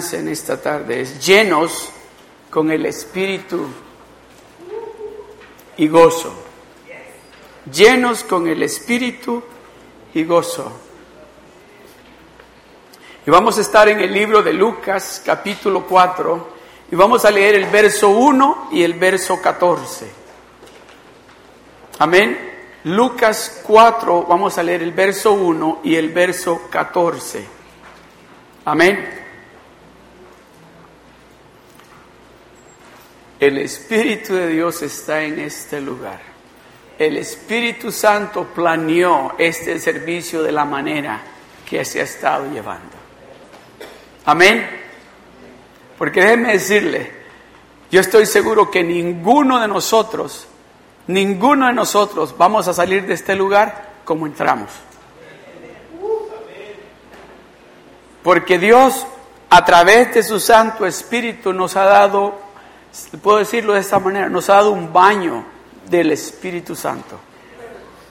enseñanza 0.00 0.16
en 0.16 0.28
esta 0.28 0.60
tarde 0.60 1.02
es 1.02 1.24
llenos 1.24 1.90
con 2.50 2.70
el 2.70 2.86
Espíritu 2.86 3.66
y 5.76 5.88
gozo. 5.88 6.32
Llenos 7.70 8.24
con 8.24 8.48
el 8.48 8.62
Espíritu 8.62 9.42
y 10.14 10.24
gozo. 10.24 10.72
Y 13.26 13.30
vamos 13.30 13.58
a 13.58 13.60
estar 13.60 13.88
en 13.88 14.00
el 14.00 14.12
libro 14.12 14.42
de 14.42 14.54
Lucas, 14.54 15.22
capítulo 15.24 15.86
4, 15.86 16.48
y 16.90 16.96
vamos 16.96 17.24
a 17.26 17.30
leer 17.30 17.54
el 17.54 17.66
verso 17.66 18.08
1 18.08 18.68
y 18.72 18.82
el 18.82 18.94
verso 18.94 19.40
14. 19.40 20.10
Amén. 21.98 22.48
Lucas 22.84 23.60
4, 23.66 24.22
vamos 24.22 24.56
a 24.56 24.62
leer 24.62 24.82
el 24.82 24.92
verso 24.92 25.32
1 25.32 25.80
y 25.84 25.94
el 25.96 26.08
verso 26.08 26.62
14. 26.70 27.44
Amén. 28.64 29.19
El 33.40 33.58
Espíritu 33.58 34.34
de 34.34 34.48
Dios 34.48 34.82
está 34.82 35.22
en 35.22 35.40
este 35.40 35.80
lugar. 35.80 36.20
El 36.98 37.16
Espíritu 37.16 37.90
Santo 37.90 38.44
planeó 38.54 39.32
este 39.38 39.80
servicio 39.80 40.42
de 40.42 40.52
la 40.52 40.66
manera 40.66 41.22
que 41.68 41.84
se 41.84 42.00
ha 42.00 42.04
estado 42.04 42.52
llevando. 42.52 42.96
Amén. 44.26 44.68
Porque 45.96 46.20
déjeme 46.20 46.52
decirle, 46.52 47.10
yo 47.90 48.00
estoy 48.00 48.26
seguro 48.26 48.70
que 48.70 48.84
ninguno 48.84 49.58
de 49.58 49.68
nosotros 49.68 50.46
Ninguno 51.10 51.66
de 51.66 51.72
nosotros 51.72 52.36
vamos 52.38 52.68
a 52.68 52.72
salir 52.72 53.04
de 53.04 53.14
este 53.14 53.34
lugar 53.34 53.94
como 54.04 54.26
entramos. 54.26 54.70
Porque 58.22 58.60
Dios, 58.60 59.06
a 59.48 59.64
través 59.64 60.14
de 60.14 60.22
su 60.22 60.38
Santo 60.38 60.86
Espíritu, 60.86 61.52
nos 61.52 61.74
ha 61.74 61.82
dado, 61.82 62.38
puedo 63.22 63.38
decirlo 63.38 63.74
de 63.74 63.80
esta 63.80 63.98
manera, 63.98 64.28
nos 64.28 64.48
ha 64.50 64.54
dado 64.54 64.70
un 64.70 64.92
baño 64.92 65.44
del 65.88 66.12
Espíritu 66.12 66.74
Santo. 66.74 67.18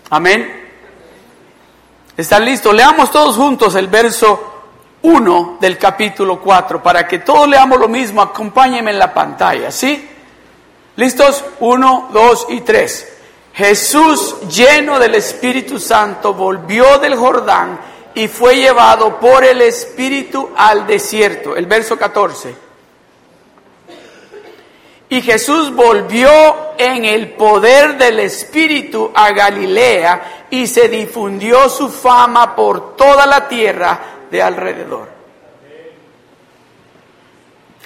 Amén. 0.09 0.69
¿Están 2.16 2.44
listos? 2.44 2.73
Leamos 2.73 3.11
todos 3.11 3.35
juntos 3.35 3.75
el 3.75 3.88
verso 3.88 4.61
1 5.02 5.57
del 5.61 5.77
capítulo 5.77 6.41
4 6.41 6.83
para 6.83 7.07
que 7.07 7.19
todos 7.19 7.47
leamos 7.47 7.80
lo 7.80 7.88
mismo. 7.88 8.22
Acompáñenme 8.22 8.91
en 8.91 9.00
la 9.00 9.13
pantalla, 9.13 9.72
¿sí? 9.72 10.09
¿Listos? 10.95 11.45
Uno, 11.61 12.09
dos 12.11 12.47
y 12.50 12.61
tres. 12.61 13.07
Jesús, 13.53 14.35
lleno 14.50 15.00
del 15.00 15.16
Espíritu 15.16 15.80
Santo, 15.80 16.33
volvió 16.33 16.97
del 16.97 17.16
Jordán 17.16 17.80
y 18.13 18.27
fue 18.27 18.55
llevado 18.55 19.19
por 19.19 19.44
el 19.44 19.61
Espíritu 19.61 20.50
al 20.55 20.85
desierto. 20.85 21.55
El 21.55 21.66
verso 21.66 21.97
14. 21.97 22.69
Y 25.10 25.22
Jesús 25.22 25.74
volvió 25.74 26.30
en 26.78 27.04
el 27.04 27.32
poder 27.32 27.98
del 27.98 28.20
Espíritu 28.20 29.12
a 29.14 29.31
Galilea 29.31 30.46
y 30.52 30.68
se 30.68 30.88
difundió 30.88 31.68
su 31.68 31.90
fama 31.90 32.56
por 32.56 32.96
toda 32.96 33.25
la 33.25 33.48
tierra 33.48 34.00
de 34.30 34.42
alrededor. 34.42 35.09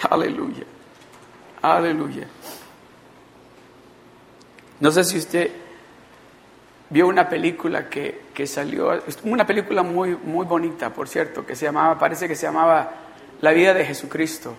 Aleluya. 0.09 0.65
Aleluya. 1.61 2.27
No 4.81 4.91
sé 4.91 5.05
si 5.05 5.17
usted 5.17 5.49
vio 6.89 7.07
una 7.07 7.29
película 7.29 7.89
que, 7.89 8.23
que 8.33 8.45
salió, 8.45 9.01
una 9.23 9.47
película 9.47 9.81
muy, 9.81 10.17
muy 10.17 10.45
bonita, 10.45 10.89
por 10.89 11.07
cierto, 11.07 11.45
que 11.45 11.55
se 11.55 11.65
llamaba, 11.65 11.97
parece 11.97 12.27
que 12.27 12.35
se 12.35 12.47
llamaba 12.47 12.91
La 13.39 13.51
vida 13.53 13.73
de 13.73 13.85
Jesucristo. 13.85 14.55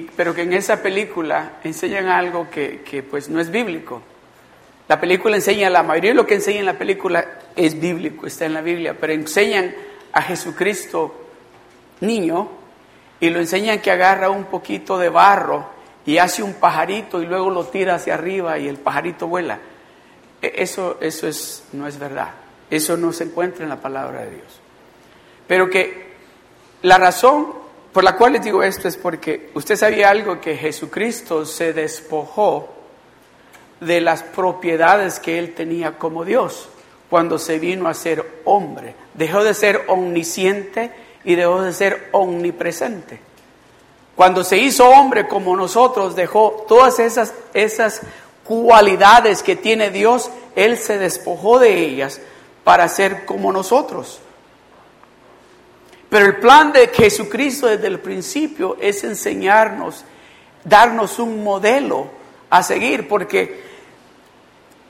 Pero 0.00 0.34
que 0.34 0.42
en 0.42 0.52
esa 0.52 0.82
película 0.82 1.58
enseñan 1.64 2.08
algo 2.08 2.48
que, 2.50 2.82
que 2.82 3.02
pues 3.02 3.28
no 3.28 3.40
es 3.40 3.50
bíblico. 3.50 4.02
La 4.88 5.00
película 5.00 5.36
enseña, 5.36 5.70
la 5.70 5.82
mayoría 5.82 6.10
de 6.10 6.16
lo 6.16 6.26
que 6.26 6.34
enseña 6.34 6.60
en 6.60 6.66
la 6.66 6.78
película 6.78 7.24
es 7.54 7.78
bíblico, 7.78 8.26
está 8.26 8.46
en 8.46 8.54
la 8.54 8.60
Biblia, 8.60 8.96
pero 8.98 9.12
enseñan 9.12 9.74
a 10.12 10.22
Jesucristo 10.22 11.14
niño 12.00 12.48
y 13.20 13.30
lo 13.30 13.38
enseñan 13.38 13.80
que 13.80 13.90
agarra 13.90 14.30
un 14.30 14.44
poquito 14.44 14.98
de 14.98 15.08
barro 15.08 15.66
y 16.04 16.18
hace 16.18 16.42
un 16.42 16.54
pajarito 16.54 17.22
y 17.22 17.26
luego 17.26 17.50
lo 17.50 17.66
tira 17.66 17.94
hacia 17.94 18.14
arriba 18.14 18.58
y 18.58 18.68
el 18.68 18.76
pajarito 18.76 19.28
vuela. 19.28 19.58
E, 20.40 20.52
eso, 20.56 20.98
eso 21.00 21.28
es, 21.28 21.64
no 21.72 21.86
es 21.86 21.98
verdad. 21.98 22.30
Eso 22.68 22.96
no 22.96 23.12
se 23.12 23.24
encuentra 23.24 23.62
en 23.62 23.68
la 23.68 23.80
palabra 23.80 24.22
de 24.24 24.30
Dios. 24.30 24.60
Pero 25.46 25.70
que 25.70 26.12
la 26.82 26.98
razón 26.98 27.61
por 27.92 28.04
la 28.04 28.16
cual 28.16 28.32
les 28.32 28.42
digo 28.42 28.62
esto 28.62 28.88
es 28.88 28.96
porque 28.96 29.50
usted 29.54 29.76
sabía 29.76 30.10
algo 30.10 30.40
que 30.40 30.56
Jesucristo 30.56 31.44
se 31.44 31.72
despojó 31.72 32.68
de 33.80 34.00
las 34.00 34.22
propiedades 34.22 35.18
que 35.18 35.38
él 35.38 35.54
tenía 35.54 35.98
como 35.98 36.24
Dios 36.24 36.68
cuando 37.10 37.38
se 37.38 37.58
vino 37.58 37.88
a 37.88 37.94
ser 37.94 38.40
hombre. 38.44 38.94
Dejó 39.12 39.44
de 39.44 39.52
ser 39.52 39.84
omnisciente 39.88 40.90
y 41.24 41.34
dejó 41.34 41.60
de 41.60 41.74
ser 41.74 42.08
omnipresente. 42.12 43.20
Cuando 44.16 44.44
se 44.44 44.56
hizo 44.56 44.88
hombre 44.88 45.28
como 45.28 45.56
nosotros, 45.56 46.16
dejó 46.16 46.64
todas 46.66 46.98
esas, 46.98 47.34
esas 47.52 48.00
cualidades 48.44 49.42
que 49.42 49.56
tiene 49.56 49.90
Dios, 49.90 50.30
Él 50.56 50.78
se 50.78 50.98
despojó 50.98 51.58
de 51.58 51.84
ellas 51.84 52.20
para 52.64 52.88
ser 52.88 53.26
como 53.26 53.52
nosotros. 53.52 54.20
Pero 56.12 56.26
el 56.26 56.36
plan 56.36 56.72
de 56.72 56.88
Jesucristo 56.88 57.68
desde 57.68 57.86
el 57.86 57.98
principio 57.98 58.76
es 58.78 59.02
enseñarnos, 59.02 60.04
darnos 60.62 61.18
un 61.18 61.42
modelo 61.42 62.10
a 62.50 62.62
seguir, 62.62 63.08
porque 63.08 63.64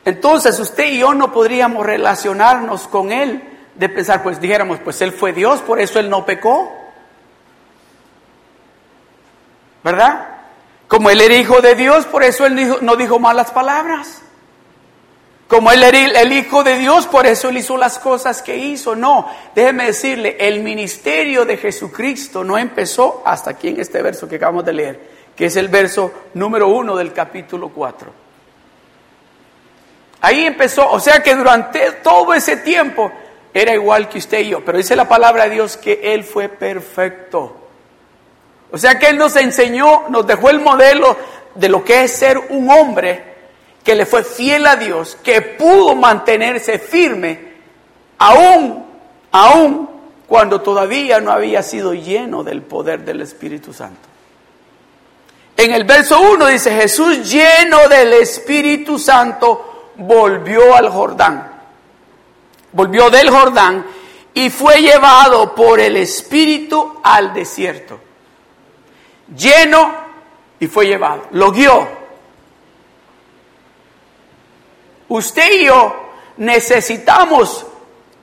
entonces 0.05 0.59
usted 0.59 0.87
y 0.87 0.99
yo 0.99 1.15
no 1.15 1.33
podríamos 1.33 1.87
relacionarnos 1.87 2.89
con 2.89 3.13
Él 3.13 3.41
de 3.77 3.89
pensar, 3.89 4.25
pues 4.25 4.41
dijéramos, 4.41 4.81
pues 4.81 5.01
Él 5.01 5.13
fue 5.13 5.33
Dios, 5.33 5.61
por 5.61 5.81
eso 5.81 6.01
Él 6.01 6.11
no 6.11 6.27
pecó. 6.27 6.83
¿verdad? 9.83 10.29
Como 10.89 11.11
él 11.11 11.21
era 11.21 11.35
hijo 11.35 11.61
de 11.61 11.75
Dios, 11.75 12.05
por 12.07 12.23
eso 12.23 12.47
él 12.47 12.79
no 12.83 12.97
dijo 12.97 13.19
malas 13.19 13.51
palabras. 13.51 14.23
Como 15.53 15.71
él 15.71 15.83
era 15.83 16.23
el 16.23 16.33
hijo 16.33 16.65
de 16.65 16.79
Dios, 16.79 17.07
por 17.07 17.27
eso 17.27 17.51
él 17.51 17.59
hizo 17.59 17.77
las 17.77 17.99
cosas 17.99 18.41
que 18.41 18.57
hizo. 18.57 18.97
No, 18.97 19.29
déjeme 19.55 19.85
decirle, 19.85 20.39
el 20.41 20.63
ministerio 20.63 21.45
de 21.45 21.59
Jesucristo 21.59 22.43
no 22.43 22.57
empezó 22.57 23.23
hasta 23.27 23.51
aquí 23.51 23.69
en 23.69 23.79
este 23.79 24.01
verso 24.01 24.27
que 24.27 24.37
acabamos 24.37 24.65
de 24.65 24.73
leer, 24.73 25.01
que 25.37 25.45
es 25.45 25.57
el 25.57 25.69
verso 25.69 26.11
número 26.33 26.69
uno 26.69 26.97
del 26.97 27.13
capítulo 27.13 27.69
4. 27.69 28.11
Ahí 30.23 30.47
empezó, 30.47 30.91
o 30.91 30.99
sea 30.99 31.23
que 31.23 31.35
durante 31.35 31.81
todo 32.03 32.33
ese 32.33 32.57
tiempo 32.57 33.13
era 33.53 33.75
igual 33.75 34.09
que 34.09 34.17
usted 34.17 34.39
y 34.39 34.49
yo, 34.49 34.65
pero 34.65 34.79
dice 34.79 34.97
la 34.97 35.07
palabra 35.07 35.45
de 35.45 35.51
Dios 35.51 35.77
que 35.77 36.01
él 36.15 36.25
fue 36.25 36.49
perfecto. 36.49 37.59
O 38.71 38.79
sea 38.79 38.99
que 38.99 39.09
Él 39.09 39.19
nos 39.19 39.37
enseñó, 39.37 40.09
nos 40.09 40.27
dejó 40.27 40.49
el 40.49 40.61
modelo 40.61 41.15
de 41.55 41.69
lo 41.69 41.85
que 41.85 42.05
es 42.05 42.13
ser 42.17 42.39
un 42.39 42.71
hombre 42.71 43.32
que 43.85 43.95
le 43.95 44.07
fue 44.07 44.23
fiel 44.25 44.67
a 44.67 44.77
Dios, 44.77 45.17
que 45.23 45.43
pudo 45.43 45.95
mantenerse 45.95 46.79
firme, 46.79 47.53
aún, 48.19 48.85
aún 49.33 49.91
cuando 50.27 50.61
todavía 50.61 51.21
no 51.21 51.33
había 51.33 51.63
sido 51.63 51.95
lleno 51.95 52.43
del 52.43 52.63
poder 52.63 53.05
del 53.05 53.21
Espíritu 53.21 53.73
Santo. 53.73 54.09
En 55.57 55.73
el 55.73 55.85
verso 55.85 56.21
1 56.21 56.47
dice, 56.47 56.75
Jesús 56.75 57.31
lleno 57.31 57.89
del 57.89 58.15
Espíritu 58.15 58.99
Santo 58.99 59.91
volvió 59.97 60.75
al 60.75 60.89
Jordán. 60.89 61.53
Volvió 62.73 63.11
del 63.11 63.29
Jordán 63.29 63.85
y 64.33 64.49
fue 64.49 64.81
llevado 64.81 65.55
por 65.55 65.79
el 65.79 65.97
Espíritu 65.97 67.01
al 67.03 67.35
desierto 67.35 68.01
lleno 69.37 69.95
y 70.61 70.67
fue 70.67 70.87
llevado. 70.87 71.27
Lo 71.33 71.51
guió. 71.51 72.02
Usted 75.13 75.61
y 75.61 75.67
yo 75.67 75.95
necesitamos 76.39 77.67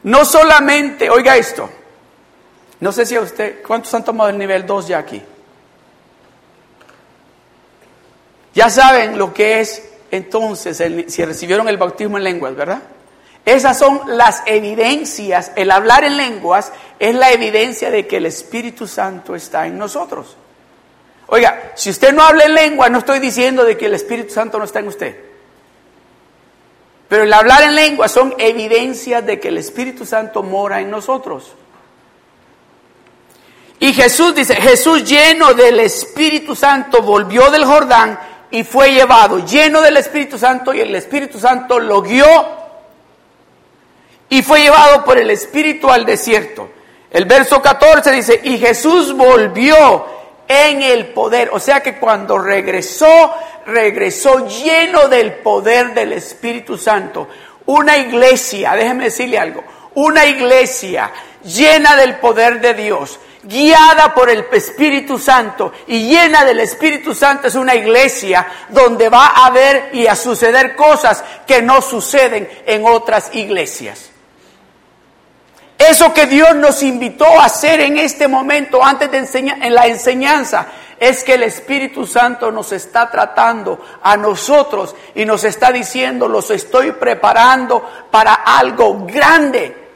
no 0.01 0.25
solamente, 0.25 1.07
oiga 1.11 1.37
esto, 1.37 1.69
no 2.79 2.91
sé 2.91 3.05
si 3.05 3.15
a 3.15 3.21
usted, 3.21 3.61
¿cuántos 3.61 3.93
han 3.93 4.03
tomado 4.03 4.31
el 4.31 4.39
nivel 4.39 4.65
2 4.65 4.87
ya 4.87 4.97
aquí? 4.97 5.21
Ya 8.55 8.71
saben 8.71 9.19
lo 9.19 9.31
que 9.31 9.59
es 9.59 9.87
entonces, 10.09 10.83
si 11.09 11.25
recibieron 11.25 11.69
el 11.69 11.77
bautismo 11.77 12.17
en 12.17 12.23
lenguas, 12.23 12.55
¿verdad? 12.55 12.81
Esas 13.45 13.77
son 13.77 14.01
las 14.07 14.41
evidencias, 14.47 15.51
el 15.55 15.69
hablar 15.69 16.03
en 16.03 16.17
lenguas 16.17 16.71
es 16.97 17.13
la 17.13 17.31
evidencia 17.31 17.91
de 17.91 18.07
que 18.07 18.17
el 18.17 18.25
Espíritu 18.25 18.87
Santo 18.87 19.35
está 19.35 19.67
en 19.67 19.77
nosotros. 19.77 20.37
Oiga, 21.27 21.73
si 21.75 21.91
usted 21.91 22.13
no 22.13 22.23
habla 22.23 22.45
en 22.45 22.55
lengua, 22.55 22.89
no 22.89 22.97
estoy 22.97 23.19
diciendo 23.19 23.63
de 23.63 23.77
que 23.77 23.85
el 23.85 23.93
Espíritu 23.93 24.33
Santo 24.33 24.57
no 24.57 24.63
está 24.63 24.79
en 24.79 24.87
usted. 24.87 25.28
Pero 27.09 27.23
el 27.23 27.33
hablar 27.33 27.63
en 27.63 27.75
lengua 27.75 28.07
son 28.07 28.35
evidencias 28.37 29.25
de 29.25 29.39
que 29.39 29.47
el 29.47 29.57
Espíritu 29.57 30.05
Santo 30.05 30.43
mora 30.43 30.79
en 30.79 30.91
nosotros. 30.91 31.51
Y 33.79 33.93
Jesús 33.93 34.35
dice, 34.35 34.55
Jesús 34.55 35.03
lleno 35.03 35.53
del 35.53 35.79
Espíritu 35.79 36.55
Santo 36.55 37.01
volvió 37.01 37.49
del 37.49 37.65
Jordán 37.65 38.19
y 38.51 38.63
fue 38.63 38.91
llevado 38.91 39.39
lleno 39.45 39.81
del 39.81 39.97
Espíritu 39.97 40.37
Santo 40.37 40.73
y 40.73 40.81
el 40.81 40.93
Espíritu 40.93 41.39
Santo 41.39 41.79
lo 41.79 42.01
guió 42.01 42.25
y 44.29 44.43
fue 44.43 44.61
llevado 44.61 45.03
por 45.03 45.17
el 45.17 45.31
Espíritu 45.31 45.89
al 45.89 46.05
desierto. 46.05 46.69
El 47.09 47.25
verso 47.25 47.61
14 47.61 48.11
dice, 48.11 48.39
y 48.43 48.59
Jesús 48.59 49.13
volvió 49.13 50.05
en 50.49 50.81
el 50.81 51.09
poder, 51.09 51.51
o 51.53 51.59
sea 51.59 51.81
que 51.81 51.99
cuando 51.99 52.39
regresó, 52.39 53.31
regresó 53.67 54.47
lleno 54.47 55.07
del 55.07 55.35
poder 55.35 55.93
del 55.93 56.11
Espíritu 56.13 56.75
Santo. 56.75 57.27
Una 57.67 57.97
iglesia, 57.97 58.73
déjeme 58.73 59.05
decirle 59.05 59.37
algo, 59.37 59.63
una 59.93 60.25
iglesia 60.25 61.11
llena 61.43 61.95
del 61.95 62.17
poder 62.17 62.59
de 62.61 62.73
Dios, 62.73 63.19
guiada 63.43 64.13
por 64.15 64.31
el 64.31 64.45
Espíritu 64.51 65.19
Santo 65.19 65.71
y 65.85 66.07
llena 66.09 66.43
del 66.43 66.59
Espíritu 66.61 67.13
Santo 67.13 67.47
es 67.47 67.55
una 67.55 67.75
iglesia 67.75 68.45
donde 68.69 69.07
va 69.07 69.27
a 69.27 69.45
haber 69.45 69.91
y 69.93 70.07
a 70.07 70.15
suceder 70.15 70.75
cosas 70.75 71.23
que 71.45 71.61
no 71.61 71.79
suceden 71.81 72.49
en 72.65 72.85
otras 72.85 73.29
iglesias. 73.35 74.09
Eso 75.79 76.13
que 76.13 76.25
Dios 76.25 76.55
nos 76.55 76.83
invitó 76.83 77.39
a 77.39 77.45
hacer 77.45 77.79
en 77.79 77.97
este 77.97 78.27
momento, 78.27 78.83
antes 78.83 79.09
de 79.09 79.19
enseñar, 79.19 79.63
en 79.63 79.73
la 79.73 79.87
enseñanza, 79.87 80.67
es 80.99 81.23
que 81.23 81.35
el 81.35 81.43
Espíritu 81.43 82.05
Santo 82.05 82.51
nos 82.51 82.73
está 82.73 83.09
tratando 83.09 83.79
a 84.03 84.17
nosotros 84.17 84.93
y 85.15 85.23
nos 85.23 85.45
está 85.45 85.71
diciendo, 85.71 86.27
los 86.27 86.51
estoy 86.51 86.91
preparando 86.91 87.81
para 88.11 88.33
algo 88.33 89.05
grande. 89.05 89.87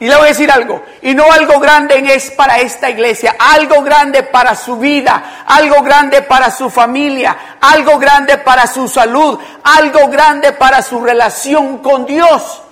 Y 0.00 0.08
le 0.08 0.16
voy 0.16 0.24
a 0.24 0.28
decir 0.30 0.50
algo, 0.50 0.82
y 1.02 1.14
no 1.14 1.30
algo 1.30 1.60
grande 1.60 2.12
es 2.12 2.32
para 2.32 2.58
esta 2.58 2.90
iglesia, 2.90 3.36
algo 3.38 3.80
grande 3.82 4.24
para 4.24 4.56
su 4.56 4.76
vida, 4.76 5.44
algo 5.46 5.82
grande 5.82 6.22
para 6.22 6.50
su 6.50 6.68
familia, 6.68 7.56
algo 7.60 7.96
grande 8.00 8.38
para 8.38 8.66
su 8.66 8.88
salud, 8.88 9.38
algo 9.62 10.08
grande 10.08 10.50
para 10.50 10.82
su 10.82 11.00
relación 11.00 11.78
con 11.78 12.06
Dios. 12.06 12.63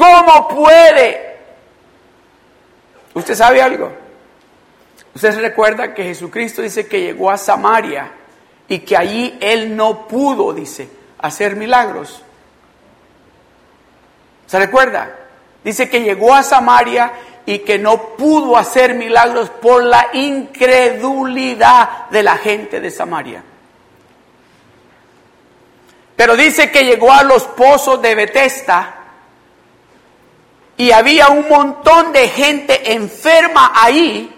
¿Cómo 0.00 0.48
puede? 0.48 1.36
¿Usted 3.12 3.34
sabe 3.34 3.60
algo? 3.60 3.92
Usted 5.14 5.38
recuerda 5.38 5.92
que 5.92 6.04
Jesucristo 6.04 6.62
dice 6.62 6.86
que 6.86 7.02
llegó 7.02 7.30
a 7.30 7.36
Samaria 7.36 8.10
y 8.66 8.78
que 8.78 8.96
allí 8.96 9.36
él 9.42 9.76
no 9.76 10.08
pudo, 10.08 10.54
dice, 10.54 10.88
hacer 11.18 11.54
milagros. 11.54 12.22
¿Se 14.46 14.58
recuerda? 14.58 15.16
Dice 15.62 15.90
que 15.90 16.00
llegó 16.00 16.34
a 16.34 16.44
Samaria 16.44 17.12
y 17.44 17.58
que 17.58 17.78
no 17.78 18.16
pudo 18.16 18.56
hacer 18.56 18.94
milagros 18.94 19.50
por 19.50 19.84
la 19.84 20.08
incredulidad 20.14 22.08
de 22.08 22.22
la 22.22 22.38
gente 22.38 22.80
de 22.80 22.90
Samaria. 22.90 23.42
Pero 26.16 26.36
dice 26.36 26.70
que 26.70 26.84
llegó 26.84 27.12
a 27.12 27.22
los 27.22 27.44
pozos 27.44 28.00
de 28.00 28.14
Bethesda 28.14 28.99
y 30.80 30.92
había 30.92 31.28
un 31.28 31.46
montón 31.46 32.10
de 32.10 32.26
gente 32.28 32.94
enferma 32.94 33.72
ahí 33.74 34.34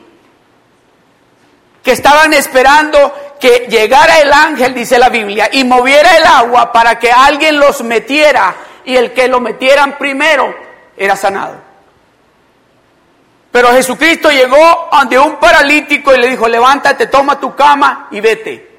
que 1.85 1.93
estaban 1.93 2.35
esperando 2.35 3.37
que 3.39 3.69
llegara 3.69 4.19
el 4.19 4.33
ángel, 4.33 4.75
dice 4.75 4.99
la 4.99 5.09
Biblia, 5.09 5.49
y 5.53 5.63
moviera 5.63 6.17
el 6.17 6.25
agua 6.25 6.73
para 6.73 6.99
que 6.99 7.13
alguien 7.13 7.61
los 7.61 7.85
metiera 7.85 8.57
y 8.85 8.97
el 8.97 9.13
que 9.13 9.29
lo 9.29 9.39
metieran 9.39 9.97
primero 9.99 10.53
era 10.97 11.15
sanado. 11.15 11.61
Pero 13.53 13.69
Jesucristo 13.69 14.29
llegó 14.33 14.89
ante 14.93 15.17
un 15.21 15.37
paralítico 15.37 16.13
y 16.13 16.19
le 16.19 16.27
dijo, 16.27 16.49
levántate, 16.49 17.07
toma 17.07 17.39
tu 17.39 17.55
cama 17.55 18.09
y 18.11 18.21
vete. 18.21 18.72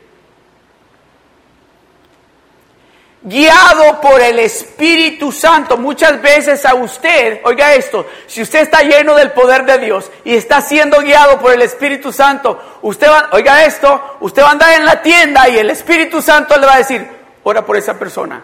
Guiado 3.23 4.01
por 4.01 4.21
el 4.21 4.39
Espíritu 4.39 5.31
Santo. 5.31 5.77
Muchas 5.77 6.21
veces 6.21 6.65
a 6.65 6.75
usted, 6.75 7.39
oiga 7.43 7.73
esto, 7.73 8.05
si 8.27 8.41
usted 8.41 8.61
está 8.61 8.81
lleno 8.81 9.15
del 9.15 9.31
poder 9.31 9.65
de 9.65 9.77
Dios 9.79 10.11
y 10.25 10.35
está 10.35 10.61
siendo 10.61 10.99
guiado 10.99 11.39
por 11.39 11.53
el 11.53 11.61
Espíritu 11.61 12.11
Santo, 12.11 12.79
usted 12.81 13.07
va, 13.07 13.29
oiga 13.31 13.65
esto, 13.65 14.17
usted 14.19 14.43
va 14.43 14.49
a 14.49 14.51
andar 14.51 14.73
en 14.73 14.85
la 14.85 15.01
tienda 15.01 15.47
y 15.49 15.57
el 15.57 15.69
Espíritu 15.69 16.21
Santo 16.21 16.57
le 16.57 16.67
va 16.67 16.75
a 16.75 16.79
decir, 16.79 17.07
ora 17.43 17.65
por 17.65 17.77
esa 17.77 17.97
persona. 17.97 18.43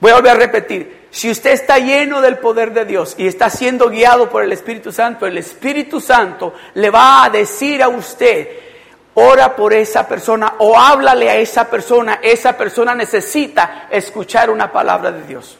Voy 0.00 0.10
a 0.10 0.16
volver 0.16 0.32
a 0.32 0.34
repetir, 0.34 1.04
si 1.10 1.30
usted 1.30 1.52
está 1.52 1.78
lleno 1.78 2.20
del 2.20 2.36
poder 2.38 2.74
de 2.74 2.84
Dios 2.84 3.14
y 3.16 3.26
está 3.26 3.48
siendo 3.48 3.88
guiado 3.88 4.28
por 4.28 4.42
el 4.42 4.52
Espíritu 4.52 4.92
Santo, 4.92 5.26
el 5.26 5.38
Espíritu 5.38 5.98
Santo 5.98 6.52
le 6.74 6.90
va 6.90 7.24
a 7.24 7.30
decir 7.30 7.82
a 7.82 7.88
usted, 7.88 8.48
ora 9.14 9.54
por 9.54 9.72
esa 9.72 10.06
persona 10.06 10.54
o 10.58 10.78
háblale 10.78 11.30
a 11.30 11.36
esa 11.36 11.68
persona. 11.68 12.20
Esa 12.22 12.56
persona 12.56 12.94
necesita 12.94 13.88
escuchar 13.90 14.50
una 14.50 14.70
palabra 14.70 15.12
de 15.12 15.26
Dios. 15.26 15.58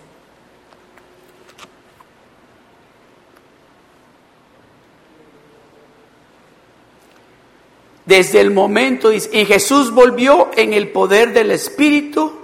Desde 8.05 8.41
el 8.41 8.51
momento, 8.51 9.11
y 9.11 9.21
Jesús 9.21 9.91
volvió 9.91 10.51
en 10.55 10.75
el 10.75 10.93
poder 10.93 11.33
del 11.33 11.53
Espíritu 11.53 12.41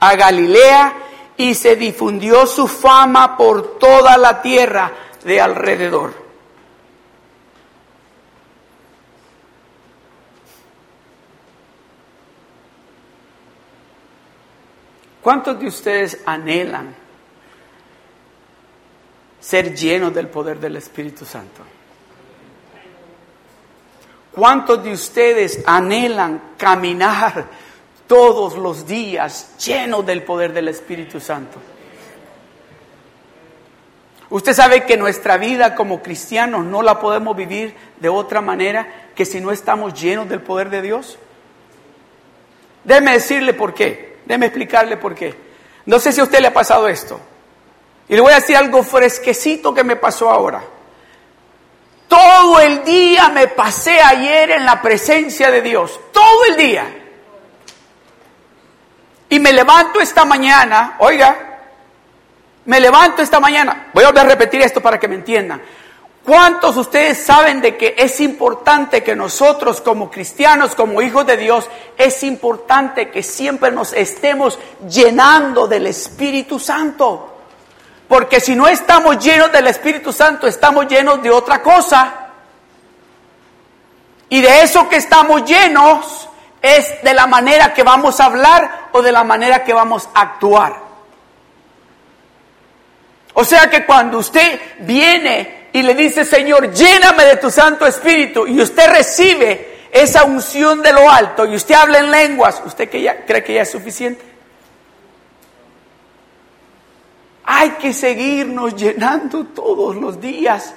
a 0.00 0.16
Galilea 0.16 0.94
y 1.36 1.54
se 1.54 1.76
difundió 1.76 2.44
su 2.48 2.66
fama 2.66 3.36
por 3.36 3.78
toda 3.78 4.16
la 4.16 4.42
tierra 4.42 4.92
de 5.22 5.40
alrededor. 5.40 6.21
¿Cuántos 15.22 15.60
de 15.60 15.66
ustedes 15.68 16.20
anhelan 16.26 16.94
ser 19.40 19.74
llenos 19.74 20.12
del 20.12 20.28
poder 20.28 20.58
del 20.58 20.76
Espíritu 20.76 21.24
Santo? 21.24 21.62
¿Cuántos 24.32 24.82
de 24.82 24.92
ustedes 24.92 25.62
anhelan 25.66 26.42
caminar 26.56 27.46
todos 28.08 28.56
los 28.56 28.86
días 28.86 29.54
llenos 29.64 30.04
del 30.04 30.22
poder 30.24 30.52
del 30.52 30.68
Espíritu 30.68 31.20
Santo? 31.20 31.58
Usted 34.30 34.54
sabe 34.54 34.86
que 34.86 34.96
nuestra 34.96 35.36
vida 35.36 35.74
como 35.74 36.02
cristianos 36.02 36.64
no 36.64 36.82
la 36.82 36.98
podemos 36.98 37.36
vivir 37.36 37.76
de 38.00 38.08
otra 38.08 38.40
manera 38.40 39.10
que 39.14 39.26
si 39.26 39.40
no 39.40 39.52
estamos 39.52 40.00
llenos 40.00 40.28
del 40.28 40.40
poder 40.40 40.70
de 40.70 40.82
Dios. 40.82 41.18
Déjeme 42.82 43.12
decirle 43.12 43.52
por 43.52 43.74
qué. 43.74 44.11
Déjeme 44.32 44.46
explicarle 44.46 44.96
por 44.96 45.14
qué. 45.14 45.34
No 45.84 45.98
sé 45.98 46.10
si 46.10 46.18
a 46.18 46.24
usted 46.24 46.40
le 46.40 46.48
ha 46.48 46.54
pasado 46.54 46.88
esto. 46.88 47.20
Y 48.08 48.14
le 48.14 48.22
voy 48.22 48.32
a 48.32 48.36
decir 48.36 48.56
algo 48.56 48.82
fresquecito 48.82 49.74
que 49.74 49.84
me 49.84 49.96
pasó 49.96 50.30
ahora. 50.30 50.64
Todo 52.08 52.58
el 52.58 52.82
día 52.82 53.28
me 53.28 53.48
pasé 53.48 54.00
ayer 54.00 54.52
en 54.52 54.64
la 54.64 54.80
presencia 54.80 55.50
de 55.50 55.60
Dios. 55.60 56.00
Todo 56.12 56.46
el 56.48 56.56
día. 56.56 56.86
Y 59.28 59.38
me 59.38 59.52
levanto 59.52 60.00
esta 60.00 60.24
mañana, 60.24 60.96
oiga, 61.00 61.58
me 62.64 62.80
levanto 62.80 63.20
esta 63.20 63.38
mañana. 63.38 63.90
Voy 63.92 64.04
a 64.04 64.06
volver 64.06 64.24
a 64.24 64.28
repetir 64.30 64.62
esto 64.62 64.80
para 64.80 64.98
que 64.98 65.08
me 65.08 65.16
entiendan. 65.16 65.60
¿Cuántos 66.24 66.76
ustedes 66.76 67.24
saben 67.24 67.60
de 67.60 67.76
que 67.76 67.96
es 67.98 68.20
importante 68.20 69.02
que 69.02 69.16
nosotros 69.16 69.80
como 69.80 70.08
cristianos, 70.08 70.76
como 70.76 71.02
hijos 71.02 71.26
de 71.26 71.36
Dios, 71.36 71.68
es 71.98 72.22
importante 72.22 73.10
que 73.10 73.24
siempre 73.24 73.72
nos 73.72 73.92
estemos 73.92 74.56
llenando 74.88 75.66
del 75.66 75.88
Espíritu 75.88 76.60
Santo? 76.60 77.28
Porque 78.06 78.38
si 78.38 78.54
no 78.54 78.68
estamos 78.68 79.18
llenos 79.18 79.50
del 79.50 79.66
Espíritu 79.66 80.12
Santo, 80.12 80.46
estamos 80.46 80.86
llenos 80.86 81.20
de 81.22 81.30
otra 81.30 81.60
cosa. 81.60 82.14
Y 84.28 84.40
de 84.40 84.62
eso 84.62 84.88
que 84.88 84.96
estamos 84.96 85.44
llenos 85.44 86.28
es 86.60 87.02
de 87.02 87.14
la 87.14 87.26
manera 87.26 87.74
que 87.74 87.82
vamos 87.82 88.20
a 88.20 88.26
hablar 88.26 88.90
o 88.92 89.02
de 89.02 89.10
la 89.10 89.24
manera 89.24 89.64
que 89.64 89.72
vamos 89.72 90.08
a 90.14 90.20
actuar. 90.20 90.76
O 93.34 93.44
sea 93.44 93.68
que 93.68 93.84
cuando 93.84 94.18
usted 94.18 94.60
viene 94.80 95.61
y 95.72 95.82
le 95.82 95.94
dice, 95.94 96.24
Señor, 96.24 96.72
lléname 96.72 97.24
de 97.24 97.36
tu 97.36 97.50
Santo 97.50 97.86
Espíritu, 97.86 98.46
y 98.46 98.60
usted 98.60 98.90
recibe 98.90 99.88
esa 99.90 100.24
unción 100.24 100.82
de 100.82 100.92
lo 100.92 101.10
alto, 101.10 101.46
y 101.46 101.54
usted 101.54 101.74
habla 101.74 101.98
en 101.98 102.10
lenguas, 102.10 102.62
¿usted 102.64 102.88
que 102.88 103.00
ya, 103.00 103.24
cree 103.24 103.42
que 103.42 103.54
ya 103.54 103.62
es 103.62 103.70
suficiente? 103.70 104.32
Hay 107.44 107.70
que 107.70 107.92
seguirnos 107.92 108.76
llenando 108.76 109.44
todos 109.46 109.96
los 109.96 110.20
días. 110.20 110.74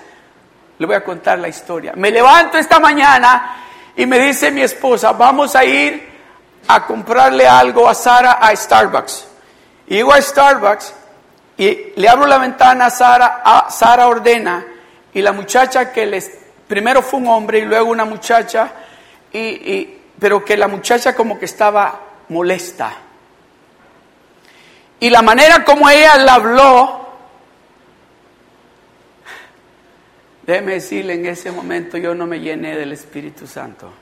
Le 0.78 0.86
voy 0.86 0.96
a 0.96 1.04
contar 1.04 1.40
la 1.40 1.48
historia. 1.48 1.94
Me 1.96 2.12
levanto 2.12 2.58
esta 2.58 2.80
mañana 2.80 3.56
y 3.96 4.06
me 4.06 4.20
dice 4.20 4.52
mi 4.52 4.62
esposa, 4.62 5.12
vamos 5.14 5.56
a 5.56 5.64
ir 5.64 6.16
a 6.68 6.86
comprarle 6.86 7.48
algo 7.48 7.88
a 7.88 7.94
Sara 7.94 8.34
a 8.34 8.56
Starbucks. 8.56 9.28
Y 9.88 9.96
llego 9.96 10.14
a 10.14 10.20
Starbucks 10.20 10.94
Y 11.58 11.94
le 11.96 12.10
abro 12.10 12.26
la 12.26 12.40
ventana 12.40 12.88
a 12.88 12.90
Sara, 12.90 13.68
Sara 13.70 14.08
ordena, 14.08 14.66
y 15.16 15.22
la 15.22 15.32
muchacha 15.32 15.94
que 15.94 16.06
les, 16.06 16.30
primero 16.68 17.02
fue 17.02 17.22
un 17.22 17.28
hombre 17.28 17.60
y 17.60 17.62
luego 17.62 17.90
una 17.90 18.04
muchacha, 18.04 18.70
y, 19.32 19.88
pero 20.20 20.44
que 20.44 20.58
la 20.58 20.68
muchacha 20.68 21.16
como 21.16 21.40
que 21.40 21.46
estaba 21.46 22.02
molesta. 22.28 22.98
Y 25.00 25.10
la 25.10 25.22
manera 25.22 25.64
como 25.64 25.90
ella 25.90 26.18
le 26.18 26.30
habló, 26.30 27.08
déjeme 30.46 30.74
decirle, 30.74 31.14
en 31.14 31.28
ese 31.28 31.50
momento 31.50 31.98
yo 31.98 32.14
no 32.14 32.28
me 32.28 32.42
llené 32.42 32.76
del 32.76 32.92
Espíritu 32.92 33.48
Santo. 33.48 33.94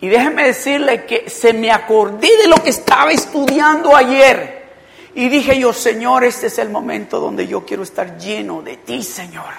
Y 0.00 0.08
déjeme 0.08 0.44
decirle 0.46 1.04
que 1.04 1.28
se 1.28 1.52
me 1.52 1.72
acordé 1.72 2.28
de 2.42 2.46
lo 2.46 2.62
que 2.62 2.70
estaba 2.70 3.10
estudiando 3.10 3.96
ayer. 3.96 4.57
Y 5.18 5.28
dije 5.28 5.58
yo, 5.58 5.72
Señor, 5.72 6.22
este 6.22 6.46
es 6.46 6.60
el 6.60 6.70
momento 6.70 7.18
donde 7.18 7.48
yo 7.48 7.66
quiero 7.66 7.82
estar 7.82 8.16
lleno 8.18 8.62
de 8.62 8.76
ti, 8.76 9.02
Señor. 9.02 9.52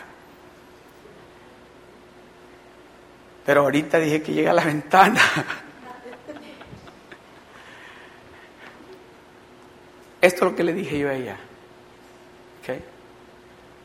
Pero 3.45 3.63
ahorita 3.63 3.99
dije 3.99 4.21
que 4.21 4.31
llega 4.31 4.51
a 4.51 4.53
la 4.53 4.63
ventana. 4.63 5.19
Esto 10.21 10.45
es 10.45 10.51
lo 10.51 10.55
que 10.55 10.63
le 10.63 10.71
dije 10.71 10.97
yo 10.97 11.09
a 11.09 11.13
ella. 11.13 11.35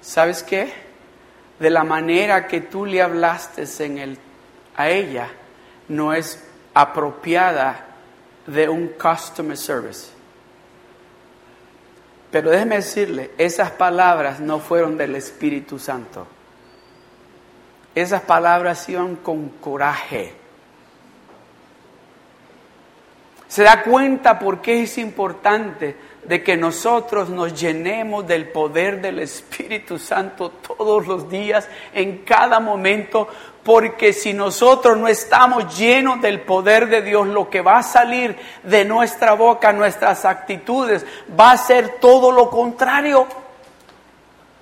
¿Sabes 0.00 0.44
qué? 0.44 0.72
De 1.58 1.70
la 1.70 1.82
manera 1.82 2.46
que 2.46 2.60
tú 2.60 2.86
le 2.86 3.02
hablaste 3.02 3.64
en 3.84 3.98
el, 3.98 4.16
a 4.76 4.90
ella, 4.90 5.28
no 5.88 6.14
es 6.14 6.40
apropiada 6.72 7.84
de 8.46 8.68
un 8.68 8.90
customer 8.90 9.56
service. 9.56 10.13
Pero 12.34 12.50
déjeme 12.50 12.74
decirle, 12.74 13.30
esas 13.38 13.70
palabras 13.70 14.40
no 14.40 14.58
fueron 14.58 14.96
del 14.96 15.14
Espíritu 15.14 15.78
Santo. 15.78 16.26
Esas 17.94 18.22
palabras 18.22 18.88
iban 18.88 19.14
con 19.14 19.50
coraje. 19.60 20.32
Se 23.46 23.62
da 23.62 23.84
cuenta 23.84 24.36
por 24.36 24.60
qué 24.60 24.82
es 24.82 24.98
importante 24.98 25.94
de 26.24 26.42
que 26.42 26.56
nosotros 26.56 27.28
nos 27.28 27.54
llenemos 27.54 28.26
del 28.26 28.48
poder 28.48 29.00
del 29.00 29.20
Espíritu 29.20 29.96
Santo 29.96 30.50
todos 30.50 31.06
los 31.06 31.30
días, 31.30 31.68
en 31.92 32.24
cada 32.24 32.58
momento, 32.58 33.28
porque 33.64 34.12
si 34.12 34.34
nosotros 34.34 34.98
no 34.98 35.08
estamos 35.08 35.76
llenos 35.76 36.20
del 36.20 36.42
poder 36.42 36.88
de 36.88 37.00
Dios, 37.00 37.26
lo 37.26 37.48
que 37.48 37.62
va 37.62 37.78
a 37.78 37.82
salir 37.82 38.38
de 38.62 38.84
nuestra 38.84 39.32
boca, 39.32 39.72
nuestras 39.72 40.26
actitudes, 40.26 41.04
va 41.38 41.52
a 41.52 41.56
ser 41.56 41.96
todo 41.98 42.30
lo 42.30 42.50
contrario. 42.50 43.26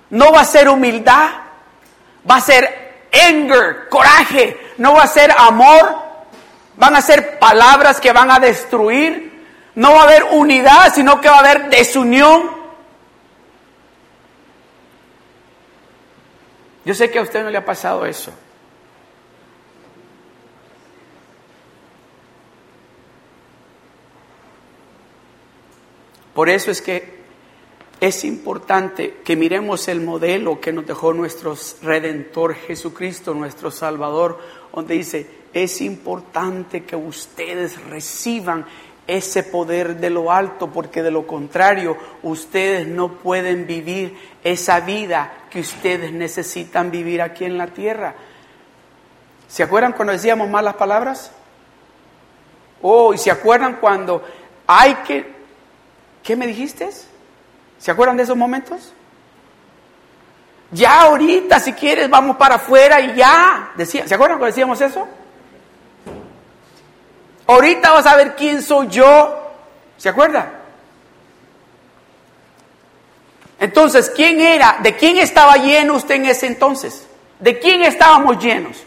No 0.09 0.31
va 0.31 0.41
a 0.41 0.45
ser 0.45 0.69
humildad, 0.69 1.29
va 2.29 2.37
a 2.37 2.41
ser 2.41 3.09
anger, 3.11 3.89
coraje, 3.89 4.57
no 4.77 4.93
va 4.93 5.03
a 5.03 5.07
ser 5.07 5.31
amor, 5.37 5.95
van 6.77 6.95
a 6.95 7.01
ser 7.01 7.39
palabras 7.39 7.99
que 7.99 8.13
van 8.13 8.31
a 8.31 8.39
destruir, 8.39 9.43
no 9.75 9.93
va 9.93 10.01
a 10.01 10.03
haber 10.03 10.23
unidad, 10.31 10.93
sino 10.93 11.19
que 11.19 11.29
va 11.29 11.37
a 11.37 11.39
haber 11.39 11.69
desunión. 11.69 12.51
Yo 16.85 16.93
sé 16.93 17.11
que 17.11 17.19
a 17.19 17.21
usted 17.21 17.43
no 17.43 17.49
le 17.49 17.57
ha 17.57 17.65
pasado 17.65 18.05
eso. 18.05 18.31
Por 26.33 26.49
eso 26.49 26.71
es 26.71 26.81
que 26.81 27.23
es 27.99 28.25
importante 28.25 29.19
que 29.23 29.35
miremos 29.35 29.87
el 29.87 30.01
modelo 30.01 30.59
que 30.59 30.73
nos 30.73 30.85
dejó 30.85 31.13
nuestro 31.13 31.55
Redentor 31.81 32.55
Jesucristo, 32.55 33.33
nuestro 33.33 33.71
Salvador, 33.71 34.39
donde 34.73 34.95
dice, 34.95 35.27
es 35.53 35.79
importante 35.81 36.83
que 36.83 36.95
ustedes 36.95 37.81
reciban 37.85 38.65
ese 39.05 39.43
poder 39.43 39.97
de 39.97 40.09
lo 40.09 40.31
alto, 40.31 40.71
porque 40.71 41.03
de 41.03 41.11
lo 41.11 41.27
contrario 41.27 41.97
ustedes 42.23 42.87
no 42.87 43.13
pueden 43.19 43.67
vivir 43.67 44.17
esa 44.43 44.79
vida 44.79 45.45
que 45.49 45.59
ustedes 45.59 46.11
necesitan 46.11 46.89
vivir 46.89 47.21
aquí 47.21 47.45
en 47.45 47.57
la 47.57 47.67
tierra. 47.67 48.15
¿Se 49.47 49.63
acuerdan 49.63 49.93
cuando 49.93 50.13
decíamos 50.13 50.49
malas 50.49 50.75
palabras? 50.75 51.31
Oh, 52.81 53.13
y 53.13 53.17
se 53.17 53.31
acuerdan 53.31 53.77
cuando 53.79 54.23
hay 54.67 54.95
que... 55.05 55.32
¿Qué 56.23 56.35
me 56.35 56.47
dijiste? 56.47 56.89
¿Se 57.77 57.91
acuerdan 57.91 58.17
de 58.17 58.23
esos 58.23 58.37
momentos? 58.37 58.93
Ya 60.71 61.01
ahorita, 61.01 61.59
si 61.59 61.73
quieres, 61.73 62.09
vamos 62.09 62.37
para 62.37 62.55
afuera 62.55 62.99
y 63.01 63.15
ya. 63.15 63.73
Decía, 63.75 64.07
¿Se 64.07 64.15
acuerdan 64.15 64.39
cuando 64.39 64.53
decíamos 64.53 64.79
eso? 64.81 65.07
Ahorita 67.45 67.91
vas 67.91 68.05
a 68.05 68.15
ver 68.15 68.35
quién 68.35 68.61
soy 68.61 68.87
yo. 68.87 69.51
¿Se 69.97 70.09
acuerda? 70.09 70.51
Entonces, 73.59 74.09
¿quién 74.09 74.41
era? 74.41 74.77
¿De 74.81 74.95
quién 74.95 75.17
estaba 75.17 75.57
lleno 75.57 75.95
usted 75.95 76.15
en 76.15 76.25
ese 76.25 76.47
entonces? 76.47 77.05
¿De 77.39 77.59
quién 77.59 77.83
estábamos 77.83 78.41
llenos? 78.41 78.83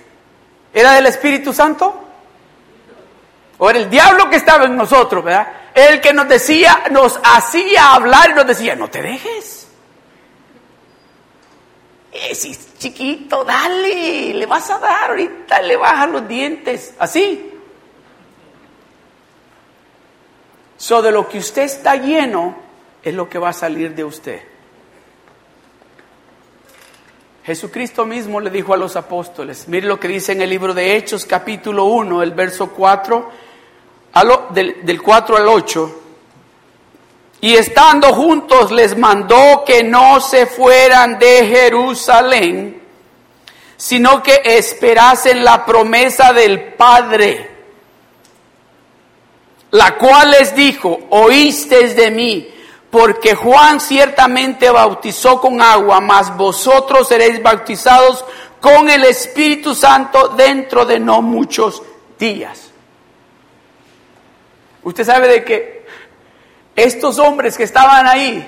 ¿Era 0.73 0.93
del 0.93 1.07
Espíritu 1.07 1.53
Santo? 1.53 2.03
¿O 3.59 3.71
era 3.71 3.79
el 3.79 3.89
diablo 3.89 4.29
que 4.29 4.37
estaba 4.37 4.65
en 4.65 4.77
nosotros, 4.77 5.25
verdad? 5.25 5.49
El 5.77 6.01
que 6.01 6.15
nos 6.15 6.27
decía, 6.27 6.85
nos 6.91 7.21
hacía 7.23 7.93
hablar 7.93 8.31
y 8.31 8.33
nos 8.33 8.47
decía, 8.47 8.75
no 8.75 8.89
te 8.89 9.03
dejes. 9.03 9.69
Ese 12.11 12.57
chiquito, 12.79 13.45
dale, 13.45 14.33
le 14.33 14.47
vas 14.47 14.71
a 14.71 14.79
dar, 14.79 15.11
ahorita 15.11 15.61
le 15.61 15.77
bajan 15.77 16.13
los 16.13 16.27
dientes, 16.27 16.95
así. 16.99 17.53
So 20.79 21.03
de 21.03 21.13
lo 21.13 21.29
que 21.29 21.37
usted 21.37 21.65
está 21.65 21.97
lleno 21.97 22.57
es 23.03 23.13
lo 23.13 23.29
que 23.29 23.39
va 23.39 23.51
a 23.51 23.53
salir 23.53 23.95
de 23.95 24.05
usted. 24.05 24.41
Jesucristo 27.45 28.07
mismo 28.07 28.41
le 28.41 28.49
dijo 28.49 28.73
a 28.73 28.79
los 28.79 28.97
apóstoles, 28.97 29.69
mire 29.69 29.87
lo 29.87 30.01
que 30.01 30.09
dice 30.09 30.33
en 30.33 30.41
el 30.41 30.49
libro 30.49 30.73
de 30.73 30.97
Hechos 30.97 31.27
capítulo 31.27 31.85
1, 31.85 32.23
el 32.23 32.31
verso 32.31 32.71
4, 32.71 33.31
del, 34.51 34.85
del 34.85 35.03
4 35.03 35.37
al 35.37 35.49
8. 35.49 36.01
Y 37.43 37.55
estando 37.55 38.13
juntos 38.13 38.71
les 38.71 38.97
mandó 38.97 39.65
que 39.65 39.85
no 39.85 40.21
se 40.21 40.47
fueran 40.47 41.19
de 41.19 41.47
Jerusalén, 41.47 42.83
sino 43.77 44.23
que 44.23 44.41
esperasen 44.45 45.45
la 45.45 45.65
promesa 45.65 46.33
del 46.33 46.75
Padre 46.75 47.57
la 49.77 49.97
cual 49.97 50.31
les 50.31 50.55
dijo, 50.55 50.99
oísteis 51.11 51.97
de 51.97 52.11
mí, 52.11 52.49
porque 52.91 53.35
Juan 53.35 53.81
ciertamente 53.81 54.71
bautizó 54.71 55.41
con 55.41 55.61
agua, 55.61 56.01
mas 56.01 56.35
vosotros 56.37 57.09
seréis 57.09 57.43
bautizados 57.43 58.25
con 58.61 58.89
el 58.89 59.05
Espíritu 59.05 59.75
Santo 59.75 60.29
dentro 60.29 60.87
de 60.87 60.99
no 60.99 61.21
muchos 61.21 61.83
días. 62.19 62.66
Usted 64.87 65.03
sabe 65.03 65.27
de 65.27 65.43
que 65.43 65.85
estos 66.77 67.19
hombres 67.19 67.57
que 67.57 67.65
estaban 67.65 68.07
ahí 68.07 68.47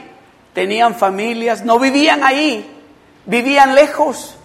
tenían 0.53 0.95
familias, 0.95 1.65
no 1.65 1.81
vivían 1.81 2.23
ahí, 2.23 2.65
vivían 3.27 3.75
lejos. 3.75 4.37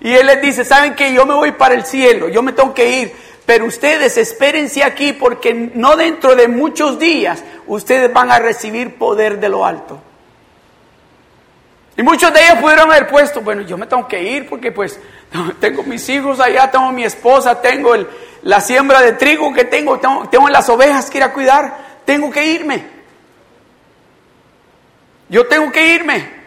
Y 0.00 0.12
él 0.14 0.26
les 0.26 0.42
dice, 0.42 0.64
¿saben 0.64 0.96
que 0.96 1.14
Yo 1.14 1.24
me 1.24 1.34
voy 1.34 1.52
para 1.52 1.76
el 1.76 1.84
cielo, 1.84 2.28
yo 2.28 2.42
me 2.42 2.52
tengo 2.52 2.74
que 2.74 2.88
ir, 3.02 3.14
pero 3.46 3.66
ustedes 3.66 4.16
espérense 4.16 4.82
aquí 4.82 5.12
porque 5.12 5.54
no 5.54 5.94
dentro 5.94 6.34
de 6.34 6.48
muchos 6.48 6.98
días 6.98 7.44
ustedes 7.68 8.12
van 8.12 8.32
a 8.32 8.40
recibir 8.40 8.96
poder 8.96 9.38
de 9.38 9.48
lo 9.48 9.64
alto. 9.64 10.00
Y 11.96 12.02
muchos 12.02 12.34
de 12.34 12.42
ellos 12.42 12.58
pudieron 12.58 12.90
haber 12.90 13.06
puesto, 13.06 13.42
bueno, 13.42 13.62
yo 13.62 13.78
me 13.78 13.86
tengo 13.86 14.08
que 14.08 14.20
ir 14.20 14.48
porque 14.48 14.72
pues 14.72 14.98
tengo 15.60 15.84
mis 15.84 16.08
hijos 16.08 16.40
allá, 16.40 16.68
tengo 16.68 16.90
mi 16.90 17.04
esposa, 17.04 17.60
tengo 17.60 17.94
la 18.42 18.60
siembra 18.60 19.00
de 19.00 19.12
trigo 19.12 19.52
que 19.52 19.64
tengo, 19.64 20.00
tengo, 20.30 20.48
las 20.48 20.68
ovejas 20.68 21.10
que 21.10 21.18
ir 21.18 21.24
a 21.24 21.32
cuidar, 21.32 22.00
tengo 22.04 22.30
que 22.30 22.44
irme. 22.44 22.84
Yo 25.28 25.46
tengo 25.46 25.70
que 25.70 25.94
irme. 25.94 26.42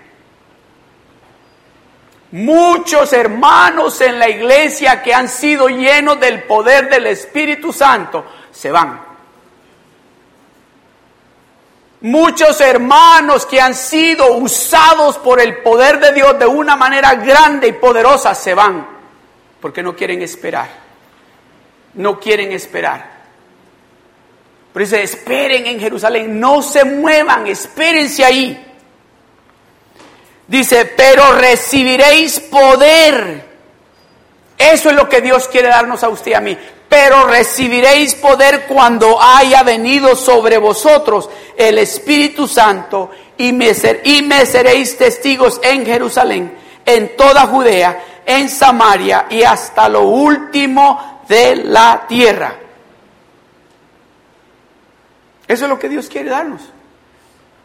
Muchos 2.31 3.13
hermanos 3.13 4.01
en 4.01 4.19
la 4.19 4.27
iglesia 4.27 5.01
que 5.01 5.13
han 5.13 5.29
sido 5.29 5.69
llenos 5.69 6.19
del 6.19 6.43
poder 6.43 6.89
del 6.89 7.07
Espíritu 7.07 7.71
Santo 7.71 8.25
se 8.51 8.71
van. 8.71 9.01
Muchos 12.01 12.59
hermanos 12.59 13.45
que 13.45 13.61
han 13.61 13.73
sido 13.73 14.35
usados 14.35 15.17
por 15.17 15.39
el 15.39 15.59
poder 15.59 15.99
de 15.99 16.11
Dios 16.11 16.37
de 16.37 16.45
una 16.45 16.75
manera 16.75 17.15
grande 17.15 17.69
y 17.69 17.71
poderosa 17.71 18.35
se 18.35 18.53
van 18.53 18.85
porque 19.61 19.81
no 19.81 19.95
quieren 19.95 20.21
esperar. 20.21 20.84
No 21.95 22.19
quieren 22.19 22.51
esperar. 22.51 23.15
Pero 24.73 24.85
dice, 24.85 25.03
esperen 25.03 25.67
en 25.67 25.79
Jerusalén, 25.79 26.39
no 26.39 26.61
se 26.61 26.83
muevan, 26.83 27.47
espérense 27.47 28.25
ahí. 28.25 28.61
Dice, 30.47 30.85
pero 30.97 31.31
recibiréis 31.33 32.39
poder. 32.41 33.45
Eso 34.57 34.89
es 34.89 34.95
lo 34.95 35.09
que 35.09 35.21
Dios 35.21 35.47
quiere 35.47 35.69
darnos 35.69 36.03
a 36.03 36.09
usted 36.09 36.31
y 36.31 36.33
a 36.33 36.41
mí. 36.41 36.57
Pero 36.87 37.25
recibiréis 37.25 38.15
poder 38.15 38.65
cuando 38.67 39.21
haya 39.21 39.63
venido 39.63 40.15
sobre 40.15 40.57
vosotros 40.57 41.29
el 41.57 41.77
Espíritu 41.77 42.47
Santo 42.47 43.09
y 43.37 43.53
me, 43.53 43.71
y 44.03 44.21
me 44.21 44.45
seréis 44.45 44.97
testigos 44.97 45.59
en 45.63 45.85
Jerusalén, 45.85 46.53
en 46.85 47.15
toda 47.15 47.47
Judea, 47.47 48.03
en 48.25 48.49
Samaria 48.49 49.27
y 49.29 49.43
hasta 49.43 49.89
lo 49.89 50.01
último 50.01 51.14
de 51.27 51.55
la 51.55 52.05
tierra. 52.07 52.55
Eso 55.47 55.65
es 55.65 55.69
lo 55.69 55.79
que 55.79 55.89
Dios 55.89 56.07
quiere 56.07 56.29
darnos. 56.29 56.61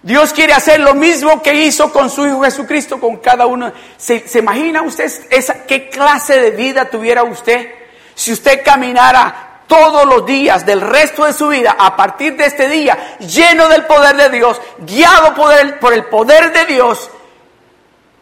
Dios 0.02 0.32
quiere 0.32 0.54
hacer 0.54 0.80
lo 0.80 0.94
mismo 0.94 1.42
que 1.42 1.52
hizo 1.52 1.92
con 1.92 2.08
su 2.08 2.26
Hijo 2.26 2.42
Jesucristo, 2.42 2.98
con 2.98 3.18
cada 3.18 3.46
uno. 3.46 3.70
¿Se, 3.98 4.24
imagina 4.38 4.82
usted 4.82 5.10
esa, 5.30 5.64
qué 5.66 5.90
clase 5.90 6.40
de 6.40 6.50
vida 6.52 6.86
tuviera 6.86 7.22
usted 7.22 7.70
si 8.14 8.32
usted 8.32 8.62
caminara 8.64 9.62
todos 9.66 10.06
los 10.06 10.26
días 10.26 10.64
del 10.64 10.80
resto 10.80 11.26
de 11.26 11.32
su 11.32 11.48
vida 11.48 11.76
a 11.78 11.96
partir 11.96 12.36
de 12.36 12.46
este 12.46 12.68
día 12.68 13.18
lleno 13.18 13.68
del 13.68 13.84
poder 13.84 14.16
de 14.16 14.30
Dios, 14.30 14.60
guiado 14.78 15.34
por 15.34 15.52
el, 15.52 15.74
por 15.74 15.92
el 15.92 16.06
poder 16.06 16.52
de 16.52 16.64
Dios 16.64 17.10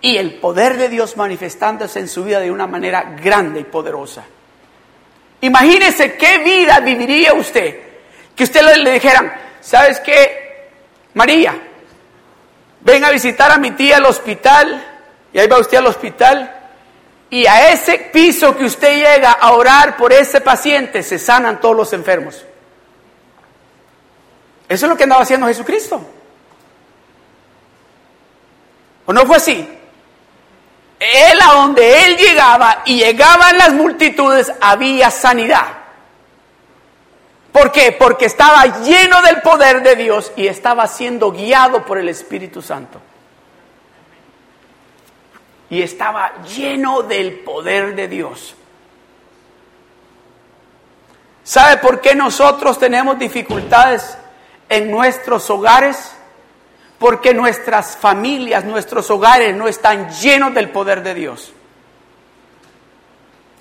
y 0.00 0.16
el 0.16 0.34
poder 0.34 0.76
de 0.76 0.88
Dios 0.88 1.16
manifestándose 1.16 2.00
en 2.00 2.08
su 2.08 2.24
vida 2.24 2.40
de 2.40 2.50
una 2.50 2.66
manera 2.66 3.16
grande 3.22 3.60
y 3.60 3.64
poderosa? 3.64 4.24
Imagínese 5.40 6.16
qué 6.16 6.38
vida 6.38 6.80
viviría 6.80 7.32
usted. 7.34 7.80
Que 8.34 8.44
usted 8.44 8.62
le, 8.62 8.76
le 8.76 8.92
dijeran, 8.92 9.32
¿sabes 9.60 10.00
qué? 10.00 10.70
María, 11.14 11.56
ven 12.80 13.04
a 13.04 13.10
visitar 13.10 13.50
a 13.50 13.58
mi 13.58 13.72
tía 13.72 13.96
al 13.96 14.06
hospital, 14.06 14.84
y 15.32 15.38
ahí 15.38 15.46
va 15.46 15.58
usted 15.58 15.78
al 15.78 15.86
hospital, 15.86 16.54
y 17.30 17.46
a 17.46 17.72
ese 17.72 17.98
piso 18.12 18.56
que 18.56 18.64
usted 18.64 18.96
llega 18.96 19.32
a 19.32 19.52
orar 19.52 19.96
por 19.96 20.12
ese 20.12 20.40
paciente, 20.40 21.02
se 21.02 21.18
sanan 21.18 21.60
todos 21.60 21.76
los 21.76 21.92
enfermos. 21.92 22.44
Eso 24.68 24.86
es 24.86 24.90
lo 24.90 24.96
que 24.96 25.04
andaba 25.04 25.22
haciendo 25.22 25.46
Jesucristo. 25.46 26.00
¿O 29.06 29.12
no 29.12 29.24
fue 29.26 29.36
así? 29.36 29.77
Él 30.98 31.38
a 31.40 31.54
donde 31.54 32.04
él 32.04 32.16
llegaba 32.16 32.82
y 32.84 32.98
llegaban 32.98 33.56
las 33.56 33.72
multitudes 33.72 34.52
había 34.60 35.10
sanidad. 35.10 35.66
¿Por 37.52 37.72
qué? 37.72 37.92
Porque 37.92 38.26
estaba 38.26 38.82
lleno 38.82 39.22
del 39.22 39.40
poder 39.40 39.82
de 39.82 39.96
Dios 39.96 40.32
y 40.36 40.46
estaba 40.46 40.86
siendo 40.86 41.32
guiado 41.32 41.84
por 41.84 41.98
el 41.98 42.08
Espíritu 42.08 42.62
Santo. 42.62 43.00
Y 45.70 45.82
estaba 45.82 46.42
lleno 46.42 47.02
del 47.02 47.40
poder 47.40 47.94
de 47.94 48.08
Dios. 48.08 48.54
¿Sabe 51.44 51.78
por 51.78 52.00
qué 52.00 52.14
nosotros 52.14 52.78
tenemos 52.78 53.18
dificultades 53.18 54.18
en 54.68 54.90
nuestros 54.90 55.48
hogares? 55.48 56.17
Porque 56.98 57.32
nuestras 57.32 57.96
familias, 57.96 58.64
nuestros 58.64 59.10
hogares 59.10 59.54
no 59.54 59.68
están 59.68 60.10
llenos 60.10 60.52
del 60.54 60.70
poder 60.70 61.02
de 61.02 61.14
Dios. 61.14 61.52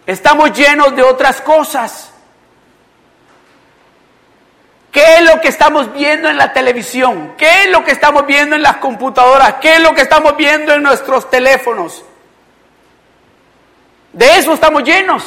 Estamos 0.07 0.53
llenos 0.53 0.95
de 0.95 1.03
otras 1.03 1.41
cosas. 1.41 2.11
¿Qué 4.91 5.17
es 5.17 5.21
lo 5.21 5.39
que 5.41 5.49
estamos 5.49 5.93
viendo 5.93 6.29
en 6.29 6.37
la 6.37 6.53
televisión? 6.53 7.35
¿Qué 7.37 7.63
es 7.63 7.69
lo 7.69 7.83
que 7.83 7.91
estamos 7.91 8.25
viendo 8.25 8.55
en 8.55 8.63
las 8.63 8.77
computadoras? 8.77 9.55
¿Qué 9.61 9.75
es 9.75 9.81
lo 9.81 9.93
que 9.93 10.01
estamos 10.01 10.35
viendo 10.35 10.73
en 10.73 10.81
nuestros 10.81 11.29
teléfonos? 11.29 12.03
De 14.13 14.37
eso 14.37 14.53
estamos 14.53 14.83
llenos. 14.83 15.23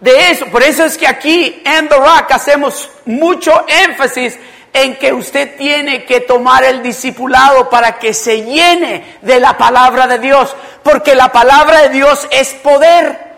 De 0.00 0.30
eso. 0.30 0.46
Por 0.46 0.62
eso 0.62 0.84
es 0.84 0.98
que 0.98 1.06
aquí 1.06 1.62
en 1.64 1.88
The 1.88 1.96
Rock 1.96 2.32
hacemos 2.32 2.90
mucho 3.06 3.64
énfasis 3.66 4.38
en 4.72 4.96
que 4.96 5.12
usted 5.12 5.56
tiene 5.56 6.04
que 6.04 6.20
tomar 6.20 6.64
el 6.64 6.82
discipulado 6.82 7.68
para 7.70 7.98
que 7.98 8.14
se 8.14 8.42
llene 8.42 9.18
de 9.22 9.40
la 9.40 9.56
palabra 9.56 10.06
de 10.06 10.18
Dios. 10.18 10.54
Porque 10.82 11.14
la 11.14 11.32
palabra 11.32 11.82
de 11.82 11.88
Dios 11.90 12.26
es 12.30 12.54
poder. 12.54 13.28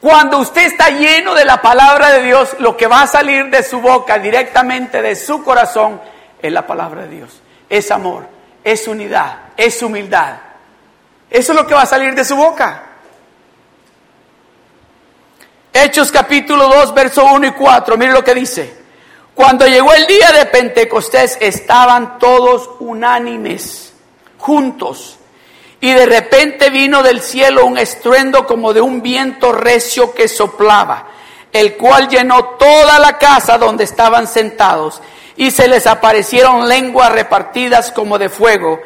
Cuando 0.00 0.38
usted 0.38 0.62
está 0.62 0.88
lleno 0.90 1.34
de 1.34 1.44
la 1.44 1.60
palabra 1.60 2.10
de 2.10 2.22
Dios, 2.22 2.56
lo 2.58 2.76
que 2.76 2.86
va 2.86 3.02
a 3.02 3.06
salir 3.06 3.50
de 3.50 3.62
su 3.62 3.80
boca 3.80 4.18
directamente 4.18 5.02
de 5.02 5.14
su 5.14 5.44
corazón 5.44 6.00
es 6.40 6.50
la 6.50 6.66
palabra 6.66 7.02
de 7.02 7.08
Dios. 7.08 7.42
Es 7.68 7.90
amor, 7.90 8.26
es 8.64 8.88
unidad, 8.88 9.36
es 9.56 9.82
humildad. 9.82 10.36
Eso 11.28 11.52
es 11.52 11.58
lo 11.58 11.66
que 11.66 11.74
va 11.74 11.82
a 11.82 11.86
salir 11.86 12.14
de 12.14 12.24
su 12.24 12.34
boca. 12.34 12.89
Hechos 15.72 16.10
capítulo 16.10 16.68
2, 16.68 16.94
verso 16.94 17.24
1 17.24 17.46
y 17.46 17.52
4, 17.52 17.96
mire 17.96 18.12
lo 18.12 18.24
que 18.24 18.34
dice. 18.34 18.74
Cuando 19.34 19.66
llegó 19.66 19.92
el 19.92 20.06
día 20.06 20.32
de 20.32 20.46
Pentecostés 20.46 21.38
estaban 21.40 22.18
todos 22.18 22.70
unánimes, 22.80 23.92
juntos 24.36 25.18
y 25.80 25.92
de 25.92 26.06
repente 26.06 26.70
vino 26.70 27.02
del 27.02 27.20
cielo 27.20 27.64
un 27.64 27.78
estruendo 27.78 28.46
como 28.46 28.72
de 28.72 28.80
un 28.80 29.00
viento 29.00 29.52
recio 29.52 30.12
que 30.12 30.28
soplaba, 30.28 31.06
el 31.52 31.76
cual 31.76 32.08
llenó 32.08 32.44
toda 32.58 32.98
la 32.98 33.16
casa 33.16 33.56
donde 33.56 33.84
estaban 33.84 34.26
sentados, 34.26 35.00
y 35.36 35.50
se 35.50 35.68
les 35.68 35.86
aparecieron 35.86 36.68
lenguas 36.68 37.12
repartidas 37.12 37.92
como 37.92 38.18
de 38.18 38.28
fuego, 38.28 38.78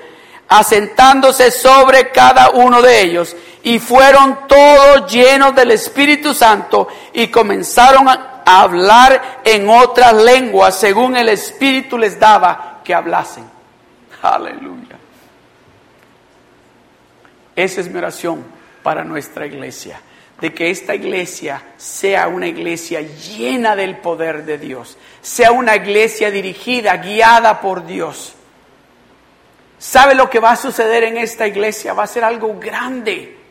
asentándose 0.49 1.51
sobre 1.51 2.11
cada 2.11 2.51
uno 2.51 2.81
de 2.81 3.01
ellos, 3.01 3.35
y 3.64 3.79
fueron 3.79 4.46
todos 4.46 5.11
llenos 5.11 5.55
del 5.55 5.72
Espíritu 5.72 6.35
Santo, 6.35 6.87
y 7.12 7.29
comenzaron 7.29 8.09
a 8.09 8.42
hablar 8.44 9.40
en 9.42 9.68
otras 9.68 10.12
lenguas 10.12 10.79
según 10.79 11.16
el 11.16 11.31
Espíritu 11.31 11.96
les 11.96 12.20
daba 12.20 12.83
que 12.85 12.94
hablasen. 12.94 13.44
Aleluya. 14.22 14.98
Esa 17.57 17.81
es 17.81 17.90
mi 17.90 17.98
oración 17.98 18.44
para 18.83 19.03
nuestra 19.03 19.46
iglesia, 19.46 19.98
de 20.40 20.53
que 20.53 20.70
esta 20.70 20.94
iglesia 20.94 21.62
sea 21.79 22.29
una 22.29 22.46
iglesia 22.46 23.00
llena 23.00 23.74
del 23.77 23.96
poder 23.96 24.44
de 24.44 24.59
Dios, 24.59 24.98
sea 25.22 25.53
una 25.53 25.74
iglesia 25.74 26.31
dirigida, 26.31 26.98
guiada 26.98 27.62
por 27.62 27.87
Dios. 27.87 28.35
¿Sabe 29.79 30.14
lo 30.14 30.29
que 30.29 30.40
va 30.40 30.50
a 30.50 30.57
suceder 30.57 31.05
en 31.05 31.16
esta 31.16 31.46
iglesia? 31.46 31.94
Va 31.94 32.03
a 32.03 32.09
ser 32.09 32.24
algo 32.24 32.59
grande. 32.59 33.44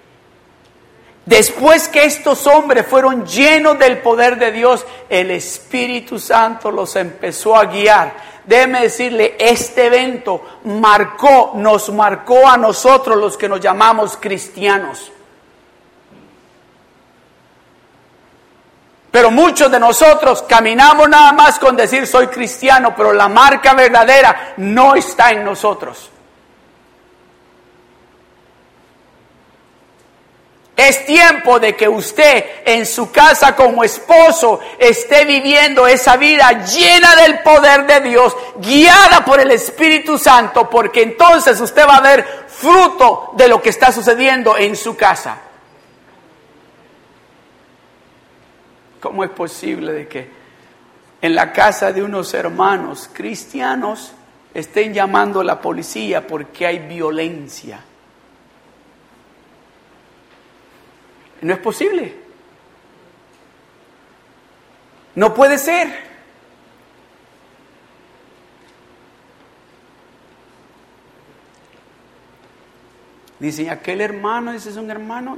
Después 1.25 1.87
que 1.87 2.03
estos 2.03 2.45
hombres 2.47 2.85
fueron 2.85 3.25
llenos 3.25 3.79
del 3.79 3.99
poder 3.99 4.37
de 4.37 4.51
Dios, 4.51 4.85
el 5.09 5.31
Espíritu 5.31 6.19
Santo 6.19 6.69
los 6.69 6.95
empezó 6.95 7.55
a 7.55 7.65
guiar 7.65 8.33
déjeme 8.45 8.81
decirle, 8.81 9.35
este 9.39 9.85
evento 9.85 10.59
marcó, 10.65 11.53
nos 11.55 11.89
marcó 11.89 12.47
a 12.47 12.57
nosotros 12.57 13.17
los 13.17 13.37
que 13.37 13.49
nos 13.49 13.59
llamamos 13.59 14.17
cristianos. 14.19 15.11
Pero 19.11 19.29
muchos 19.29 19.69
de 19.71 19.79
nosotros 19.79 20.43
caminamos 20.43 21.07
nada 21.07 21.31
más 21.33 21.59
con 21.59 21.75
decir 21.75 22.07
soy 22.07 22.27
cristiano, 22.27 22.95
pero 22.95 23.13
la 23.13 23.29
marca 23.29 23.73
verdadera 23.73 24.53
no 24.57 24.95
está 24.95 25.31
en 25.31 25.45
nosotros. 25.45 26.09
Es 30.75 31.05
tiempo 31.05 31.59
de 31.59 31.75
que 31.75 31.87
usted 31.87 32.45
en 32.65 32.87
su 32.87 33.11
casa 33.11 33.55
como 33.55 33.83
esposo 33.83 34.59
esté 34.79 35.23
viviendo 35.23 35.85
esa 35.85 36.17
vida 36.17 36.65
llena 36.65 37.15
del 37.15 37.39
poder 37.39 37.85
de 37.85 38.09
Dios, 38.09 38.35
guiada 38.57 39.23
por 39.23 39.39
el 39.39 39.51
Espíritu 39.51 40.17
Santo, 40.17 40.67
porque 40.71 41.03
entonces 41.03 41.61
usted 41.61 41.87
va 41.87 41.97
a 41.97 42.01
ver 42.01 42.25
fruto 42.47 43.31
de 43.37 43.47
lo 43.47 43.61
que 43.61 43.69
está 43.69 43.91
sucediendo 43.91 44.57
en 44.57 44.75
su 44.75 44.97
casa. 44.97 45.37
¿Cómo 48.99 49.23
es 49.23 49.29
posible 49.29 49.91
de 49.91 50.07
que 50.07 50.31
en 51.21 51.35
la 51.35 51.53
casa 51.53 51.91
de 51.91 52.01
unos 52.01 52.33
hermanos 52.33 53.09
cristianos 53.13 54.13
estén 54.55 54.91
llamando 54.91 55.41
a 55.41 55.43
la 55.43 55.61
policía 55.61 56.25
porque 56.25 56.65
hay 56.65 56.79
violencia? 56.79 57.79
No 61.43 61.53
es 61.53 61.59
posible. 61.59 62.15
No 65.15 65.33
puede 65.33 65.57
ser. 65.57 66.13
Dice, 73.39 73.69
aquel 73.69 73.99
hermano, 73.99 74.53
ese 74.53 74.69
es 74.69 74.77
un 74.77 74.89
hermano 74.89 75.37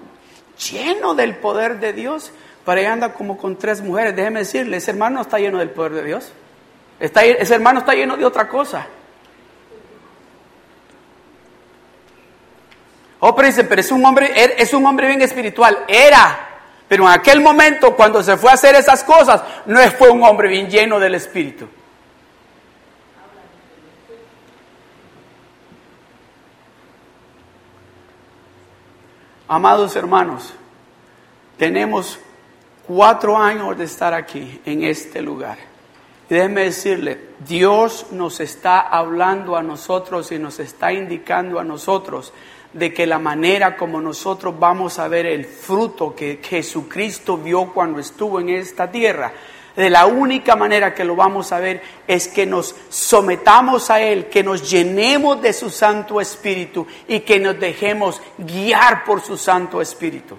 lleno 0.72 1.16
del 1.16 1.36
poder 1.38 1.80
de 1.80 1.92
Dios, 1.92 2.32
para 2.64 2.80
ahí 2.80 2.86
anda 2.86 3.14
como 3.14 3.36
con 3.36 3.58
tres 3.58 3.82
mujeres. 3.82 4.16
Déjeme 4.16 4.40
decirle, 4.40 4.78
ese 4.78 4.92
hermano 4.92 5.22
está 5.22 5.40
lleno 5.40 5.58
del 5.58 5.72
poder 5.72 5.94
de 5.94 6.04
Dios. 6.04 6.32
Está, 7.00 7.26
ese 7.26 7.56
hermano 7.56 7.80
está 7.80 7.94
lleno 7.96 8.16
de 8.16 8.26
otra 8.26 8.48
cosa. 8.48 8.88
Oh, 13.28 13.34
pero 13.34 13.48
es 13.48 13.92
un 13.92 14.06
hombre, 14.06 14.32
er, 14.36 14.54
es 14.56 14.72
un 14.72 14.86
hombre 14.86 15.08
bien 15.08 15.20
espiritual. 15.20 15.80
Era. 15.88 16.48
Pero 16.88 17.06
en 17.06 17.10
aquel 17.10 17.42
momento, 17.42 17.96
cuando 17.96 18.22
se 18.22 18.38
fue 18.38 18.52
a 18.52 18.54
hacer 18.54 18.76
esas 18.76 19.04
cosas, 19.04 19.42
no 19.66 19.80
fue 19.98 20.12
un 20.12 20.22
hombre 20.22 20.48
bien 20.48 20.70
lleno 20.70 21.00
del 21.00 21.16
Espíritu. 21.16 21.68
Amados 29.48 29.96
hermanos, 29.96 30.54
tenemos 31.58 32.20
cuatro 32.86 33.36
años 33.36 33.76
de 33.76 33.86
estar 33.86 34.14
aquí, 34.14 34.62
en 34.68 34.84
este 34.84 35.24
lugar. 35.24 35.58
déjeme 36.30 36.66
decirle, 36.66 37.30
Dios 37.40 38.06
nos 38.12 38.40
está 38.40 38.82
hablando 38.82 39.56
a 39.56 39.64
nosotros 39.64 40.32
y 40.32 40.38
nos 40.38 40.60
está 40.60 40.94
indicando 40.94 41.60
a 41.60 41.64
nosotros 41.64 42.32
de 42.76 42.94
que 42.94 43.08
la 43.08 43.20
manera 43.20 43.78
como 43.78 44.02
nosotros 44.02 44.54
vamos 44.60 45.00
a 45.00 45.08
ver 45.08 45.26
el 45.26 45.46
fruto 45.46 46.14
que 46.14 46.42
Jesucristo 46.44 47.38
vio 47.38 47.72
cuando 47.74 48.02
estuvo 48.02 48.42
en 48.42 48.50
esta 48.50 48.92
tierra, 48.92 49.32
de 49.78 49.90
la 49.90 50.06
única 50.06 50.58
manera 50.58 50.94
que 50.94 51.06
lo 51.06 51.16
vamos 51.16 51.54
a 51.54 51.60
ver 51.60 51.82
es 52.06 52.28
que 52.28 52.46
nos 52.46 52.76
sometamos 52.90 53.90
a 53.90 54.02
Él, 54.02 54.26
que 54.28 54.44
nos 54.44 54.70
llenemos 54.70 55.42
de 55.42 55.54
su 55.54 55.70
Santo 55.70 56.20
Espíritu 56.20 56.86
y 57.08 57.22
que 57.22 57.40
nos 57.40 57.58
dejemos 57.58 58.22
guiar 58.38 59.06
por 59.06 59.22
su 59.22 59.38
Santo 59.38 59.82
Espíritu. 59.82 60.38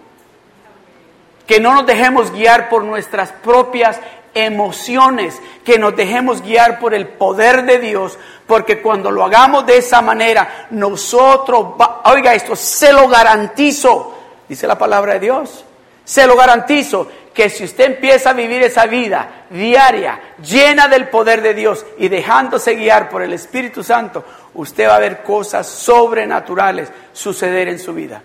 Que 1.46 1.58
no 1.58 1.74
nos 1.74 1.86
dejemos 1.86 2.32
guiar 2.32 2.68
por 2.68 2.84
nuestras 2.84 3.32
propias 3.32 3.98
emociones, 4.36 5.40
que 5.64 5.78
nos 5.78 5.96
dejemos 5.96 6.42
guiar 6.42 6.78
por 6.78 6.94
el 6.94 7.08
poder 7.08 7.64
de 7.64 7.78
Dios, 7.78 8.18
porque 8.46 8.82
cuando 8.82 9.10
lo 9.10 9.24
hagamos 9.24 9.66
de 9.66 9.78
esa 9.78 10.02
manera, 10.02 10.68
nosotros, 10.70 11.74
oiga 12.04 12.34
esto, 12.34 12.54
se 12.54 12.92
lo 12.92 13.08
garantizo, 13.08 14.14
dice 14.48 14.66
la 14.66 14.78
palabra 14.78 15.14
de 15.14 15.20
Dios, 15.20 15.64
se 16.04 16.26
lo 16.26 16.36
garantizo 16.36 17.08
que 17.32 17.50
si 17.50 17.64
usted 17.64 17.86
empieza 17.86 18.30
a 18.30 18.34
vivir 18.34 18.62
esa 18.62 18.86
vida 18.86 19.46
diaria, 19.50 20.20
llena 20.42 20.86
del 20.86 21.08
poder 21.08 21.42
de 21.42 21.54
Dios 21.54 21.84
y 21.98 22.08
dejándose 22.08 22.74
guiar 22.74 23.08
por 23.08 23.22
el 23.22 23.32
Espíritu 23.32 23.82
Santo, 23.82 24.24
usted 24.54 24.88
va 24.88 24.96
a 24.96 25.00
ver 25.00 25.22
cosas 25.22 25.66
sobrenaturales 25.66 26.90
suceder 27.12 27.68
en 27.68 27.78
su 27.78 27.92
vida. 27.92 28.22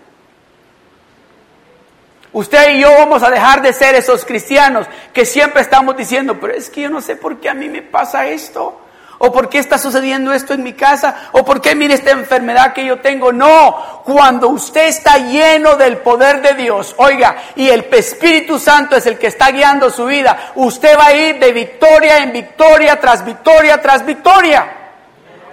Usted 2.32 2.76
y 2.76 2.80
yo 2.80 2.90
vamos 2.90 3.22
a 3.22 3.30
dejar 3.30 3.60
de 3.60 3.72
ser 3.72 3.94
esos 3.94 4.24
cristianos 4.24 4.86
que 5.12 5.26
siempre 5.26 5.60
estamos 5.60 5.96
diciendo, 5.96 6.38
pero 6.40 6.54
es 6.54 6.70
que 6.70 6.82
yo 6.82 6.90
no 6.90 7.00
sé 7.02 7.16
por 7.16 7.38
qué 7.40 7.50
a 7.50 7.54
mí 7.54 7.68
me 7.68 7.82
pasa 7.82 8.26
esto 8.26 8.78
o 9.24 9.30
por 9.30 9.48
qué 9.48 9.60
está 9.60 9.78
sucediendo 9.78 10.32
esto 10.32 10.52
en 10.52 10.64
mi 10.64 10.72
casa, 10.72 11.28
o 11.30 11.44
por 11.44 11.60
qué 11.60 11.76
mire 11.76 11.94
esta 11.94 12.10
enfermedad 12.10 12.72
que 12.72 12.84
yo 12.84 12.98
tengo. 12.98 13.32
No, 13.32 14.02
cuando 14.04 14.48
usted 14.48 14.88
está 14.88 15.16
lleno 15.16 15.76
del 15.76 15.98
poder 15.98 16.42
de 16.42 16.54
Dios, 16.54 16.92
oiga, 16.98 17.36
y 17.54 17.68
el 17.68 17.86
Espíritu 17.92 18.58
Santo 18.58 18.96
es 18.96 19.06
el 19.06 19.18
que 19.18 19.28
está 19.28 19.52
guiando 19.52 19.90
su 19.90 20.06
vida, 20.06 20.50
usted 20.56 20.98
va 20.98 21.06
a 21.06 21.14
ir 21.14 21.38
de 21.38 21.52
victoria 21.52 22.18
en 22.18 22.32
victoria, 22.32 22.98
tras 22.98 23.24
victoria, 23.24 23.80
tras 23.80 24.04
victoria. 24.04 24.66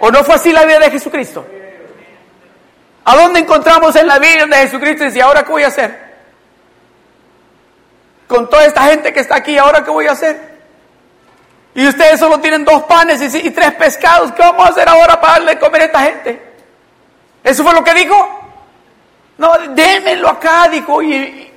¿O 0.00 0.10
no 0.10 0.24
fue 0.24 0.34
así 0.34 0.50
la 0.52 0.64
vida 0.64 0.80
de 0.80 0.90
Jesucristo? 0.90 1.46
¿A 3.04 3.14
dónde 3.14 3.38
encontramos 3.38 3.94
en 3.94 4.08
la 4.08 4.18
vida 4.18 4.46
de 4.46 4.56
Jesucristo? 4.56 5.04
Y 5.04 5.06
dice, 5.06 5.22
¿ahora 5.22 5.44
qué 5.44 5.52
voy 5.52 5.62
a 5.62 5.68
hacer? 5.68 6.09
Con 8.30 8.48
toda 8.48 8.64
esta 8.64 8.84
gente 8.84 9.12
que 9.12 9.18
está 9.18 9.34
aquí, 9.34 9.58
¿ahora 9.58 9.82
qué 9.82 9.90
voy 9.90 10.06
a 10.06 10.12
hacer? 10.12 10.40
Y 11.74 11.84
ustedes 11.84 12.20
solo 12.20 12.38
tienen 12.38 12.64
dos 12.64 12.84
panes 12.84 13.20
y, 13.34 13.50
tres 13.50 13.74
pescados. 13.74 14.30
¿Qué 14.30 14.40
vamos 14.40 14.66
a 14.66 14.70
hacer 14.70 14.88
ahora 14.88 15.20
para 15.20 15.32
darle 15.32 15.54
de 15.54 15.58
comer 15.58 15.82
a 15.82 15.84
esta 15.86 16.02
gente? 16.02 16.42
¿Eso 17.42 17.64
fue 17.64 17.74
lo 17.74 17.82
que 17.82 17.92
dijo? 17.92 18.40
No, 19.36 19.52
démelo 19.70 20.28
acá, 20.28 20.68
dijo. 20.68 21.02
Y 21.02 21.50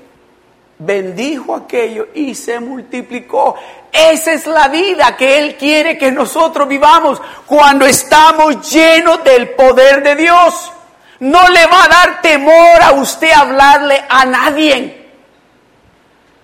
bendijo 0.80 1.56
aquello 1.56 2.08
y 2.16 2.34
se 2.34 2.60
multiplicó. 2.60 3.56
Esa 3.92 4.34
es 4.34 4.48
la 4.48 4.68
vida 4.68 5.16
que 5.16 5.38
Él 5.38 5.56
quiere 5.58 5.96
que 5.96 6.12
nosotros 6.12 6.68
vivamos 6.68 7.22
cuando 7.46 7.86
estamos 7.86 8.68
llenos 8.68 9.24
del 9.24 9.50
poder 9.50 10.02
de 10.02 10.16
Dios. 10.16 10.72
No 11.20 11.48
le 11.50 11.68
va 11.68 11.84
a 11.84 11.88
dar 11.88 12.22
temor 12.24 12.82
a 12.82 12.94
usted 12.94 13.32
hablarle 13.32 14.04
a 14.10 14.26
nadie. 14.26 15.03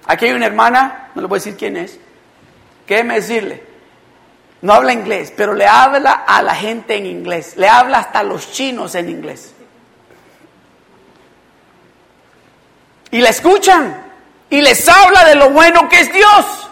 Aquí 0.09 0.25
hay 0.25 0.31
una 0.31 0.47
hermana, 0.47 1.11
no 1.13 1.21
le 1.21 1.27
voy 1.27 1.37
a 1.37 1.39
decir 1.39 1.55
quién 1.55 1.77
es, 1.77 1.99
me 2.87 3.13
decirle, 3.13 3.63
no 4.63 4.73
habla 4.73 4.91
inglés, 4.91 5.31
pero 5.37 5.53
le 5.53 5.67
habla 5.67 6.23
a 6.25 6.41
la 6.41 6.55
gente 6.55 6.95
en 6.95 7.05
inglés, 7.05 7.55
le 7.57 7.69
habla 7.69 7.99
hasta 7.99 8.17
a 8.17 8.23
los 8.23 8.51
chinos 8.51 8.95
en 8.95 9.07
inglés. 9.07 9.53
Y 13.11 13.19
la 13.19 13.29
escuchan 13.29 14.03
y 14.49 14.61
les 14.61 14.89
habla 14.89 15.25
de 15.25 15.35
lo 15.35 15.51
bueno 15.51 15.87
que 15.87 15.99
es 15.99 16.11
Dios. 16.11 16.69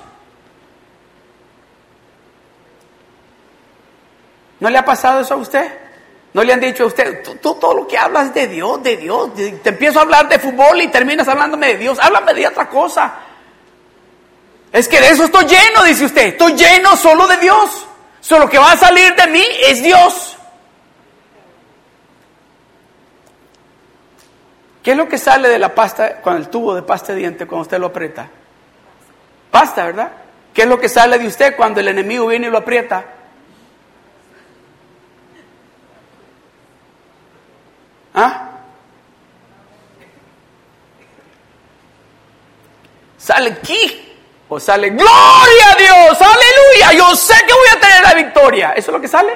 ¿No 4.60 4.68
le 4.72 4.80
ha 4.80 4.86
pasado 4.86 5.20
eso 5.20 5.36
a 5.36 5.38
usted? 5.38 5.80
¿No 6.34 6.44
le 6.44 6.54
han 6.54 6.60
dicho 6.60 6.86
a 6.86 6.88
usted, 6.88 7.24
tú, 7.24 7.36
todo 7.36 7.76
lo 7.76 7.88
que 7.88 8.00
hablas 8.00 8.34
de 8.34 8.48
Dios, 8.48 8.82
de 8.82 8.98
Dios, 8.98 9.36
te 9.36 9.70
empiezo 9.70 10.00
a 10.00 10.02
hablar 10.02 10.28
de 10.28 10.40
fútbol 10.40 10.82
y 10.82 10.88
terminas 10.88 11.28
hablándome 11.28 11.68
de 11.68 11.78
Dios, 11.78 12.00
háblame 12.02 12.34
de 12.34 12.48
otra 12.48 12.68
cosa? 12.68 13.27
Es 14.78 14.88
que 14.88 15.02
de 15.02 15.10
eso 15.10 15.24
estoy 15.24 15.46
lleno, 15.46 15.84
dice 15.86 16.06
usted. 16.06 16.28
Estoy 16.28 16.54
lleno 16.54 16.96
solo 16.96 17.26
de 17.26 17.38
Dios. 17.38 17.88
Solo 18.22 18.48
que 18.48 18.60
va 18.60 18.74
a 18.74 18.78
salir 18.78 19.16
de 19.16 19.26
mí 19.26 19.44
es 19.66 19.82
Dios. 19.82 20.38
¿Qué 24.84 24.92
es 24.92 24.98
lo 24.98 25.10
que 25.10 25.18
sale 25.18 25.50
de 25.50 25.58
la 25.58 25.74
pasta, 25.74 26.22
con 26.22 26.36
el 26.38 26.50
tubo 26.50 26.76
de 26.76 26.84
pasta 26.84 27.14
de 27.14 27.20
diente 27.20 27.48
cuando 27.48 27.64
usted 27.64 27.80
lo 27.80 27.88
aprieta? 27.88 28.30
Pasta, 29.50 29.84
¿verdad? 29.84 30.12
¿Qué 30.54 30.62
es 30.62 30.68
lo 30.68 30.80
que 30.80 30.90
sale 30.90 31.18
de 31.18 31.26
usted 31.26 31.56
cuando 31.56 31.80
el 31.80 31.88
enemigo 31.88 32.28
viene 32.28 32.46
y 32.46 32.52
lo 32.52 32.60
aprieta? 32.60 33.04
¿Ah? 38.14 38.52
Sale 43.18 43.54
aquí 43.54 44.07
o 44.50 44.60
sale, 44.60 44.90
gloria 44.90 45.72
a 45.72 45.76
Dios, 45.76 46.22
aleluya, 46.22 46.94
yo 46.98 47.16
sé 47.16 47.34
que 47.46 47.54
voy 47.54 47.68
a 47.76 47.80
tener 47.80 48.04
la 48.04 48.14
victoria. 48.14 48.72
¿Eso 48.72 48.92
es 48.92 48.94
lo 48.94 49.02
que 49.02 49.08
sale? 49.08 49.34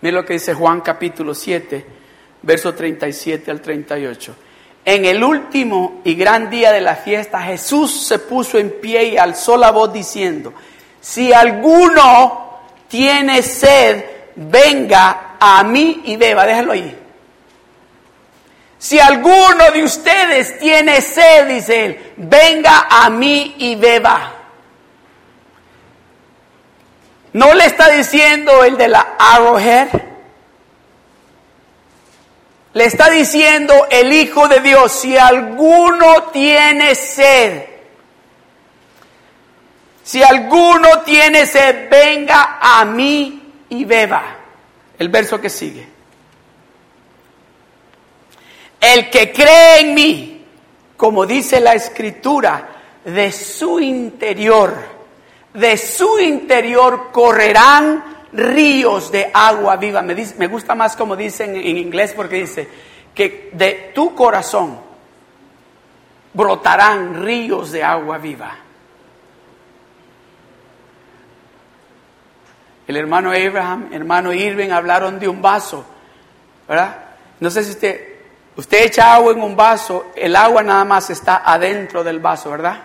Mira 0.00 0.16
lo 0.16 0.24
que 0.24 0.32
dice 0.34 0.54
Juan 0.54 0.80
capítulo 0.80 1.34
7, 1.34 1.86
verso 2.42 2.74
37 2.74 3.50
al 3.50 3.60
38. 3.60 4.34
En 4.84 5.04
el 5.04 5.22
último 5.22 6.00
y 6.04 6.14
gran 6.14 6.48
día 6.48 6.72
de 6.72 6.80
la 6.80 6.96
fiesta, 6.96 7.42
Jesús 7.42 8.06
se 8.06 8.18
puso 8.18 8.58
en 8.58 8.80
pie 8.80 9.08
y 9.08 9.18
alzó 9.18 9.56
la 9.58 9.70
voz 9.70 9.92
diciendo, 9.92 10.54
si 11.00 11.32
alguno 11.32 12.60
tiene 12.88 13.42
sed, 13.42 14.04
venga 14.36 15.36
a 15.38 15.62
mí 15.64 16.02
y 16.06 16.16
beba. 16.16 16.46
Déjalo 16.46 16.72
ahí. 16.72 16.99
Si 18.80 18.98
alguno 18.98 19.70
de 19.74 19.84
ustedes 19.84 20.58
tiene 20.58 21.02
sed, 21.02 21.48
dice 21.48 21.84
él, 21.84 22.12
venga 22.16 22.86
a 22.88 23.10
mí 23.10 23.54
y 23.58 23.74
beba. 23.74 24.32
No 27.34 27.52
le 27.52 27.66
está 27.66 27.90
diciendo 27.90 28.64
el 28.64 28.78
de 28.78 28.88
la 28.88 29.16
Arrowhead. 29.18 29.88
Le 32.72 32.84
está 32.86 33.10
diciendo 33.10 33.86
el 33.90 34.14
Hijo 34.14 34.48
de 34.48 34.60
Dios, 34.60 34.92
si 34.92 35.14
alguno 35.14 36.30
tiene 36.32 36.94
sed, 36.94 37.66
si 40.02 40.22
alguno 40.22 41.02
tiene 41.02 41.44
sed, 41.44 41.90
venga 41.90 42.58
a 42.62 42.86
mí 42.86 43.52
y 43.68 43.84
beba. 43.84 44.38
El 44.98 45.10
verso 45.10 45.38
que 45.38 45.50
sigue. 45.50 45.99
El 48.80 49.10
que 49.10 49.30
cree 49.30 49.80
en 49.80 49.94
mí, 49.94 50.46
como 50.96 51.26
dice 51.26 51.60
la 51.60 51.74
escritura, 51.74 52.68
de 53.04 53.30
su 53.32 53.80
interior, 53.80 54.74
de 55.54 55.76
su 55.76 56.18
interior 56.18 57.10
correrán 57.12 58.04
ríos 58.32 59.10
de 59.10 59.30
agua 59.32 59.76
viva. 59.76 60.02
Me, 60.02 60.46
gusta 60.46 60.74
más 60.74 60.96
como 60.96 61.16
dicen 61.16 61.56
en 61.56 61.78
inglés 61.78 62.12
porque 62.14 62.36
dice 62.36 62.68
que 63.14 63.50
de 63.52 63.92
tu 63.94 64.14
corazón 64.14 64.78
brotarán 66.32 67.22
ríos 67.22 67.72
de 67.72 67.82
agua 67.82 68.18
viva. 68.18 68.56
El 72.86 72.96
hermano 72.96 73.30
Abraham, 73.30 73.90
hermano 73.92 74.32
Irving 74.32 74.70
hablaron 74.70 75.18
de 75.20 75.28
un 75.28 75.40
vaso, 75.40 75.84
¿verdad? 76.68 76.96
No 77.38 77.50
sé 77.50 77.62
si 77.62 77.70
usted 77.70 78.09
Usted 78.60 78.82
echa 78.82 79.14
agua 79.14 79.32
en 79.32 79.42
un 79.42 79.56
vaso, 79.56 80.08
el 80.14 80.36
agua 80.36 80.62
nada 80.62 80.84
más 80.84 81.08
está 81.08 81.40
adentro 81.46 82.04
del 82.04 82.18
vaso, 82.18 82.50
¿verdad? 82.50 82.76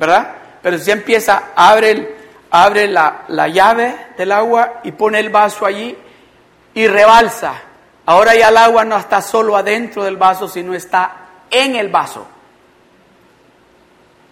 ¿Verdad? 0.00 0.34
Pero 0.60 0.78
si 0.78 0.90
empieza, 0.90 1.50
abre, 1.54 2.16
abre 2.50 2.88
la, 2.88 3.22
la 3.28 3.46
llave 3.46 4.08
del 4.18 4.32
agua 4.32 4.80
y 4.82 4.90
pone 4.90 5.20
el 5.20 5.30
vaso 5.30 5.64
allí 5.64 5.96
y 6.74 6.88
rebalsa. 6.88 7.54
Ahora 8.04 8.34
ya 8.34 8.48
el 8.48 8.56
agua 8.56 8.84
no 8.84 8.96
está 8.96 9.22
solo 9.22 9.56
adentro 9.56 10.02
del 10.02 10.16
vaso, 10.16 10.48
sino 10.48 10.74
está 10.74 11.14
en 11.48 11.76
el 11.76 11.88
vaso. 11.88 12.26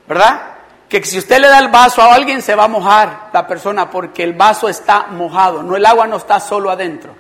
¿Verdad? 0.08 0.40
Que 0.88 1.04
si 1.04 1.18
usted 1.18 1.38
le 1.38 1.46
da 1.46 1.60
el 1.60 1.68
vaso 1.68 2.02
a 2.02 2.12
alguien 2.12 2.42
se 2.42 2.56
va 2.56 2.64
a 2.64 2.68
mojar 2.68 3.28
la 3.32 3.46
persona 3.46 3.88
porque 3.88 4.24
el 4.24 4.32
vaso 4.32 4.68
está 4.68 5.06
mojado, 5.06 5.62
no 5.62 5.76
el 5.76 5.86
agua 5.86 6.08
no 6.08 6.16
está 6.16 6.40
solo 6.40 6.68
adentro. 6.68 7.14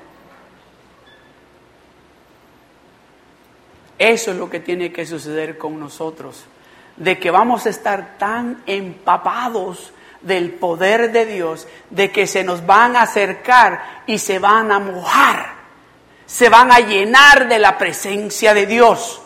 Eso 4.00 4.30
es 4.30 4.38
lo 4.38 4.48
que 4.48 4.60
tiene 4.60 4.90
que 4.90 5.04
suceder 5.04 5.58
con 5.58 5.78
nosotros, 5.78 6.46
de 6.96 7.18
que 7.18 7.30
vamos 7.30 7.66
a 7.66 7.68
estar 7.68 8.16
tan 8.16 8.62
empapados 8.66 9.92
del 10.22 10.52
poder 10.52 11.12
de 11.12 11.26
Dios, 11.26 11.68
de 11.90 12.10
que 12.10 12.26
se 12.26 12.42
nos 12.42 12.64
van 12.64 12.96
a 12.96 13.02
acercar 13.02 14.02
y 14.06 14.16
se 14.16 14.38
van 14.38 14.72
a 14.72 14.78
mojar, 14.78 15.52
se 16.24 16.48
van 16.48 16.72
a 16.72 16.80
llenar 16.80 17.46
de 17.46 17.58
la 17.58 17.76
presencia 17.76 18.54
de 18.54 18.64
Dios 18.64 19.20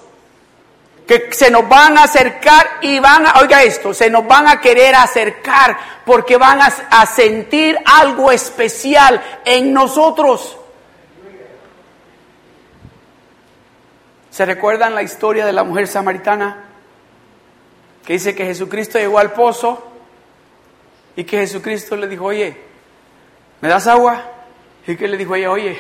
que 1.07 1.29
se 1.33 1.51
nos 1.51 1.69
van 1.69 1.99
a 1.99 2.05
acercar 2.05 2.79
y 2.81 2.99
van 2.99 3.27
a, 3.27 3.35
oiga 3.41 3.63
esto, 3.63 3.93
se 3.93 4.09
nos 4.09 4.27
van 4.27 4.49
a 4.49 4.61
querer 4.61 4.95
acercar 4.95 5.77
porque 6.05 6.37
van 6.37 6.61
a, 6.63 7.07
sentir 7.07 7.79
algo 7.85 8.33
especial 8.33 9.23
en 9.45 9.73
nosotros. 9.73 10.57
¿Se 14.35 14.45
recuerdan 14.45 14.97
la 14.97 15.05
historia 15.05 15.47
de 15.47 15.53
la 15.53 15.63
mujer 15.63 15.87
samaritana? 15.87 16.65
Que 18.05 18.15
dice 18.15 18.35
que 18.35 18.45
Jesucristo 18.45 18.99
llegó 18.99 19.21
al 19.21 19.31
pozo 19.33 19.87
y 21.15 21.23
que 21.23 21.39
Jesucristo 21.39 21.95
le 21.95 22.09
dijo, 22.09 22.25
oye, 22.25 22.57
¿me 23.61 23.69
das 23.69 23.87
agua? 23.87 24.25
Y 24.89 24.97
que 24.97 25.07
le 25.07 25.17
dijo 25.17 25.37
ella, 25.37 25.53
oye, 25.53 25.79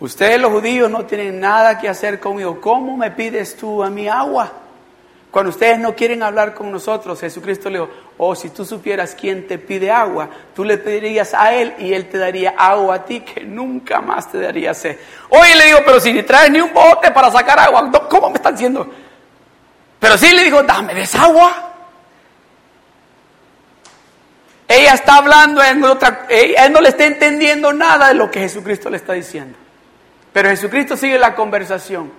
Ustedes 0.00 0.38
los 0.38 0.50
judíos 0.50 0.90
no 0.90 1.06
tienen 1.06 1.40
nada 1.40 1.78
que 1.78 1.88
hacer 1.88 2.20
conmigo. 2.20 2.60
¿Cómo 2.60 2.94
me 2.96 3.10
pides 3.12 3.56
tú 3.56 3.82
a 3.82 3.88
mi 3.88 4.06
agua? 4.06 4.52
Cuando 5.32 5.48
ustedes 5.48 5.78
no 5.78 5.94
quieren 5.96 6.22
hablar 6.22 6.52
con 6.52 6.70
nosotros, 6.70 7.18
Jesucristo 7.18 7.70
le 7.70 7.78
dijo, 7.78 7.90
oh, 8.18 8.34
si 8.34 8.50
tú 8.50 8.66
supieras 8.66 9.16
quién 9.18 9.46
te 9.46 9.58
pide 9.58 9.90
agua, 9.90 10.28
tú 10.54 10.62
le 10.62 10.76
pedirías 10.76 11.32
a 11.32 11.54
él 11.54 11.74
y 11.78 11.94
él 11.94 12.10
te 12.10 12.18
daría 12.18 12.50
agua 12.50 12.96
a 12.96 13.04
ti 13.06 13.20
que 13.20 13.42
nunca 13.42 14.02
más 14.02 14.30
te 14.30 14.38
daría 14.38 14.74
sed. 14.74 14.98
Oye, 15.30 15.56
le 15.56 15.64
digo, 15.64 15.78
pero 15.86 16.00
si 16.00 16.12
ni 16.12 16.22
traes 16.22 16.50
ni 16.50 16.60
un 16.60 16.70
bote 16.70 17.10
para 17.12 17.30
sacar 17.30 17.58
agua, 17.58 17.90
¿cómo 18.10 18.28
me 18.28 18.36
están 18.36 18.52
diciendo? 18.54 18.86
Pero 19.98 20.18
sí 20.18 20.34
le 20.34 20.44
digo, 20.44 20.62
dame 20.64 20.94
desagua. 20.94 21.70
Ella 24.68 24.92
está 24.92 25.16
hablando 25.16 25.64
en 25.64 25.82
otra, 25.82 26.26
ella 26.28 26.68
no 26.68 26.82
le 26.82 26.90
está 26.90 27.06
entendiendo 27.06 27.72
nada 27.72 28.08
de 28.08 28.14
lo 28.14 28.30
que 28.30 28.40
Jesucristo 28.40 28.90
le 28.90 28.98
está 28.98 29.14
diciendo. 29.14 29.56
Pero 30.30 30.50
Jesucristo 30.50 30.94
sigue 30.94 31.18
la 31.18 31.34
conversación. 31.34 32.12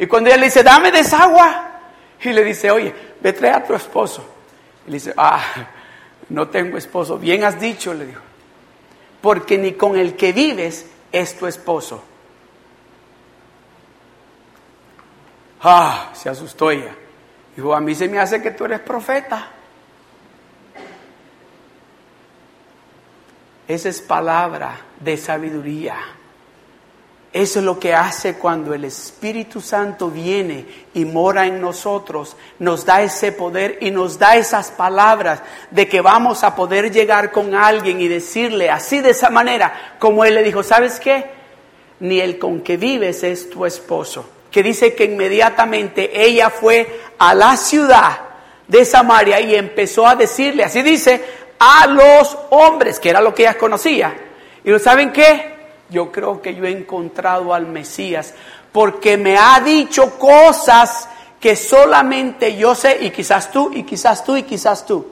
Y 0.00 0.06
cuando 0.08 0.30
ella 0.30 0.38
le 0.38 0.46
dice, 0.46 0.64
dame 0.64 0.90
desagua, 0.90 1.69
y 2.22 2.32
le 2.32 2.44
dice, 2.44 2.70
oye, 2.70 2.94
ve 3.20 3.32
trae 3.32 3.52
a 3.52 3.64
tu 3.64 3.74
esposo. 3.74 4.24
Y 4.86 4.90
le 4.90 4.94
dice, 4.94 5.14
ah, 5.16 5.42
no 6.28 6.48
tengo 6.48 6.76
esposo. 6.76 7.18
Bien 7.18 7.44
has 7.44 7.58
dicho, 7.60 7.94
le 7.94 8.06
dijo. 8.06 8.22
Porque 9.20 9.58
ni 9.58 9.72
con 9.72 9.96
el 9.96 10.16
que 10.16 10.32
vives 10.32 10.86
es 11.12 11.38
tu 11.38 11.46
esposo. 11.46 12.02
Ah, 15.62 16.10
se 16.14 16.28
asustó 16.28 16.70
ella. 16.70 16.94
Dijo, 17.56 17.74
a 17.74 17.80
mí 17.80 17.94
se 17.94 18.08
me 18.08 18.18
hace 18.18 18.40
que 18.40 18.50
tú 18.50 18.64
eres 18.64 18.80
profeta. 18.80 19.48
Esa 23.68 23.88
es 23.88 24.00
palabra 24.00 24.78
de 24.98 25.16
sabiduría. 25.16 25.96
Eso 27.32 27.60
es 27.60 27.64
lo 27.64 27.78
que 27.78 27.94
hace 27.94 28.34
cuando 28.34 28.74
el 28.74 28.84
Espíritu 28.84 29.60
Santo 29.60 30.10
viene 30.10 30.66
y 30.94 31.04
mora 31.04 31.46
en 31.46 31.60
nosotros, 31.60 32.36
nos 32.58 32.84
da 32.84 33.02
ese 33.02 33.30
poder 33.30 33.78
y 33.80 33.92
nos 33.92 34.18
da 34.18 34.34
esas 34.34 34.72
palabras 34.72 35.40
de 35.70 35.88
que 35.88 36.00
vamos 36.00 36.42
a 36.42 36.56
poder 36.56 36.90
llegar 36.90 37.30
con 37.30 37.54
alguien 37.54 38.00
y 38.00 38.08
decirle 38.08 38.68
así 38.68 39.00
de 39.00 39.10
esa 39.10 39.30
manera, 39.30 39.94
como 40.00 40.24
él 40.24 40.34
le 40.34 40.42
dijo, 40.42 40.64
¿sabes 40.64 40.98
qué? 40.98 41.24
Ni 42.00 42.18
el 42.18 42.36
con 42.36 42.62
que 42.62 42.76
vives 42.76 43.22
es 43.22 43.48
tu 43.48 43.64
esposo. 43.64 44.28
Que 44.50 44.64
dice 44.64 44.96
que 44.96 45.04
inmediatamente 45.04 46.24
ella 46.24 46.50
fue 46.50 47.00
a 47.16 47.32
la 47.32 47.56
ciudad 47.56 48.18
de 48.66 48.84
Samaria 48.84 49.40
y 49.40 49.54
empezó 49.54 50.04
a 50.04 50.16
decirle, 50.16 50.64
así 50.64 50.82
dice, 50.82 51.24
a 51.60 51.86
los 51.86 52.36
hombres, 52.50 52.98
que 52.98 53.10
era 53.10 53.20
lo 53.20 53.32
que 53.32 53.42
ella 53.42 53.56
conocía. 53.56 54.16
Y 54.64 54.70
lo 54.70 54.80
saben 54.80 55.12
qué? 55.12 55.59
Yo 55.90 56.10
creo 56.12 56.40
que 56.40 56.54
yo 56.54 56.64
he 56.64 56.70
encontrado 56.70 57.52
al 57.52 57.66
Mesías, 57.66 58.34
porque 58.72 59.16
me 59.16 59.36
ha 59.36 59.60
dicho 59.60 60.18
cosas 60.18 61.08
que 61.40 61.56
solamente 61.56 62.56
yo 62.56 62.74
sé, 62.74 62.98
y 63.00 63.10
quizás 63.10 63.50
tú, 63.50 63.70
y 63.74 63.82
quizás 63.82 64.22
tú, 64.24 64.36
y 64.36 64.42
quizás 64.42 64.84
tú. 64.84 65.06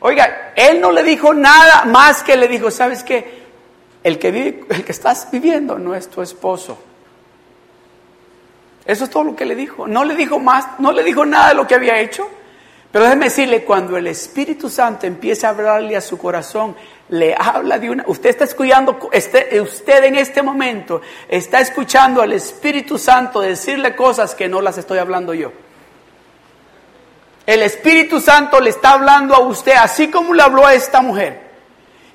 Oiga, 0.00 0.52
él 0.54 0.80
no 0.80 0.92
le 0.92 1.02
dijo 1.02 1.34
nada 1.34 1.84
más 1.84 2.22
que 2.22 2.36
le 2.36 2.46
dijo, 2.46 2.70
¿sabes 2.70 3.02
qué? 3.02 3.46
El 4.04 4.18
que, 4.18 4.30
vive, 4.30 4.64
el 4.70 4.84
que 4.84 4.92
estás 4.92 5.28
viviendo 5.30 5.78
no 5.78 5.94
es 5.94 6.08
tu 6.08 6.22
esposo. 6.22 6.78
Eso 8.84 9.04
es 9.04 9.10
todo 9.10 9.24
lo 9.24 9.36
que 9.36 9.44
le 9.44 9.54
dijo. 9.54 9.86
No 9.86 10.04
le 10.04 10.14
dijo 10.14 10.38
más, 10.38 10.78
no 10.78 10.92
le 10.92 11.02
dijo 11.02 11.26
nada 11.26 11.48
de 11.48 11.54
lo 11.54 11.66
que 11.66 11.74
había 11.74 11.98
hecho. 11.98 12.28
Pero 12.90 13.04
déjeme 13.04 13.26
decirle, 13.26 13.64
cuando 13.64 13.96
el 13.96 14.06
Espíritu 14.06 14.70
Santo 14.70 15.06
empieza 15.06 15.48
a 15.48 15.50
hablarle 15.50 15.94
a 15.96 16.00
su 16.00 16.16
corazón, 16.16 16.74
le 17.10 17.34
habla 17.34 17.78
de 17.78 17.90
una... 17.90 18.04
Usted 18.06 18.30
está 18.30 18.44
escuchando, 18.44 19.10
este, 19.12 19.60
usted 19.60 20.04
en 20.04 20.16
este 20.16 20.42
momento 20.42 21.00
está 21.28 21.60
escuchando 21.60 22.22
al 22.22 22.32
Espíritu 22.32 22.98
Santo 22.98 23.40
decirle 23.40 23.96
cosas 23.96 24.34
que 24.34 24.48
no 24.48 24.60
las 24.60 24.78
estoy 24.78 24.98
hablando 24.98 25.34
yo. 25.34 25.52
El 27.46 27.62
Espíritu 27.62 28.20
Santo 28.20 28.60
le 28.60 28.70
está 28.70 28.92
hablando 28.92 29.34
a 29.34 29.40
usted, 29.40 29.72
así 29.72 30.08
como 30.08 30.34
le 30.34 30.42
habló 30.42 30.66
a 30.66 30.74
esta 30.74 31.00
mujer, 31.00 31.48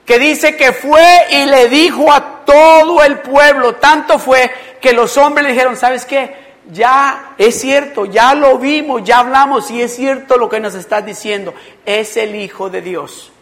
que 0.06 0.20
dice 0.20 0.56
que 0.56 0.74
fue 0.74 1.04
y 1.32 1.46
le 1.46 1.70
dijo 1.70 2.12
a 2.12 2.46
todo 2.46 3.04
el 3.04 3.20
pueblo, 3.20 3.76
tanto 3.76 4.20
fue 4.20 4.52
que 4.80 4.94
los 4.94 5.18
hombres 5.18 5.46
le 5.48 5.54
dijeron, 5.54 5.76
¿sabes 5.76 6.06
qué? 6.06 6.44
ya 6.72 7.36
es 7.38 7.60
cierto, 7.60 8.06
ya 8.06 8.34
lo 8.36 8.58
vimos, 8.58 9.04
ya 9.04 9.20
hablamos 9.20 9.70
y 9.72 9.82
es 9.82 9.96
cierto 9.96 10.38
lo 10.38 10.50
que 10.50 10.60
nos 10.60 10.76
estás 10.76 11.06
diciendo. 11.06 11.54
Es 11.86 12.16
el 12.18 12.36
Hijo 12.36 12.70
de 12.70 12.82
Dios. 12.82 13.33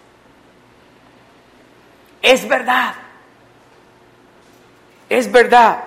Es 2.22 2.48
verdad. 2.48 2.96
Es 5.10 5.32
verdad. 5.32 5.84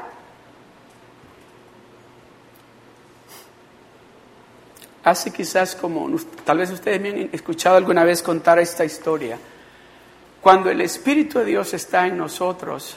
Hace 5.05 5.31
quizás 5.33 5.77
como, 5.77 6.11
tal 6.45 6.59
vez 6.59 6.71
ustedes 6.71 7.01
me 7.01 7.11
han 7.11 7.31
escuchado 7.33 7.77
alguna 7.77 8.05
vez 8.05 8.23
contar 8.23 8.59
esta 8.59 8.85
historia. 8.85 9.39
Cuando 10.41 10.71
el 10.71 10.81
Espíritu 10.81 11.39
de 11.39 11.45
Dios 11.45 11.75
está 11.75 12.07
en 12.07 12.17
nosotros, 12.17 12.97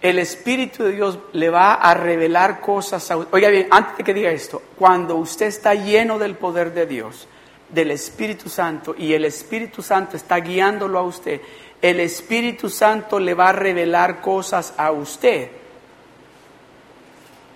el 0.00 0.18
Espíritu 0.18 0.84
de 0.84 0.92
Dios 0.92 1.18
le 1.32 1.50
va 1.50 1.74
a 1.74 1.94
revelar 1.94 2.60
cosas. 2.60 3.10
A, 3.10 3.16
oiga 3.16 3.48
bien, 3.48 3.68
antes 3.70 3.96
de 3.96 4.04
que 4.04 4.14
diga 4.14 4.30
esto, 4.30 4.62
cuando 4.76 5.16
usted 5.16 5.46
está 5.46 5.74
lleno 5.74 6.18
del 6.18 6.36
poder 6.36 6.74
de 6.74 6.86
Dios, 6.86 7.26
del 7.68 7.90
Espíritu 7.90 8.48
Santo, 8.48 8.94
y 8.96 9.12
el 9.12 9.24
Espíritu 9.24 9.82
Santo 9.82 10.16
está 10.16 10.38
guiándolo 10.40 10.98
a 10.98 11.02
usted, 11.02 11.40
el 11.82 12.00
Espíritu 12.00 12.68
Santo 12.68 13.18
le 13.18 13.34
va 13.34 13.50
a 13.50 13.52
revelar 13.52 14.20
cosas 14.20 14.74
a 14.76 14.90
usted 14.92 15.50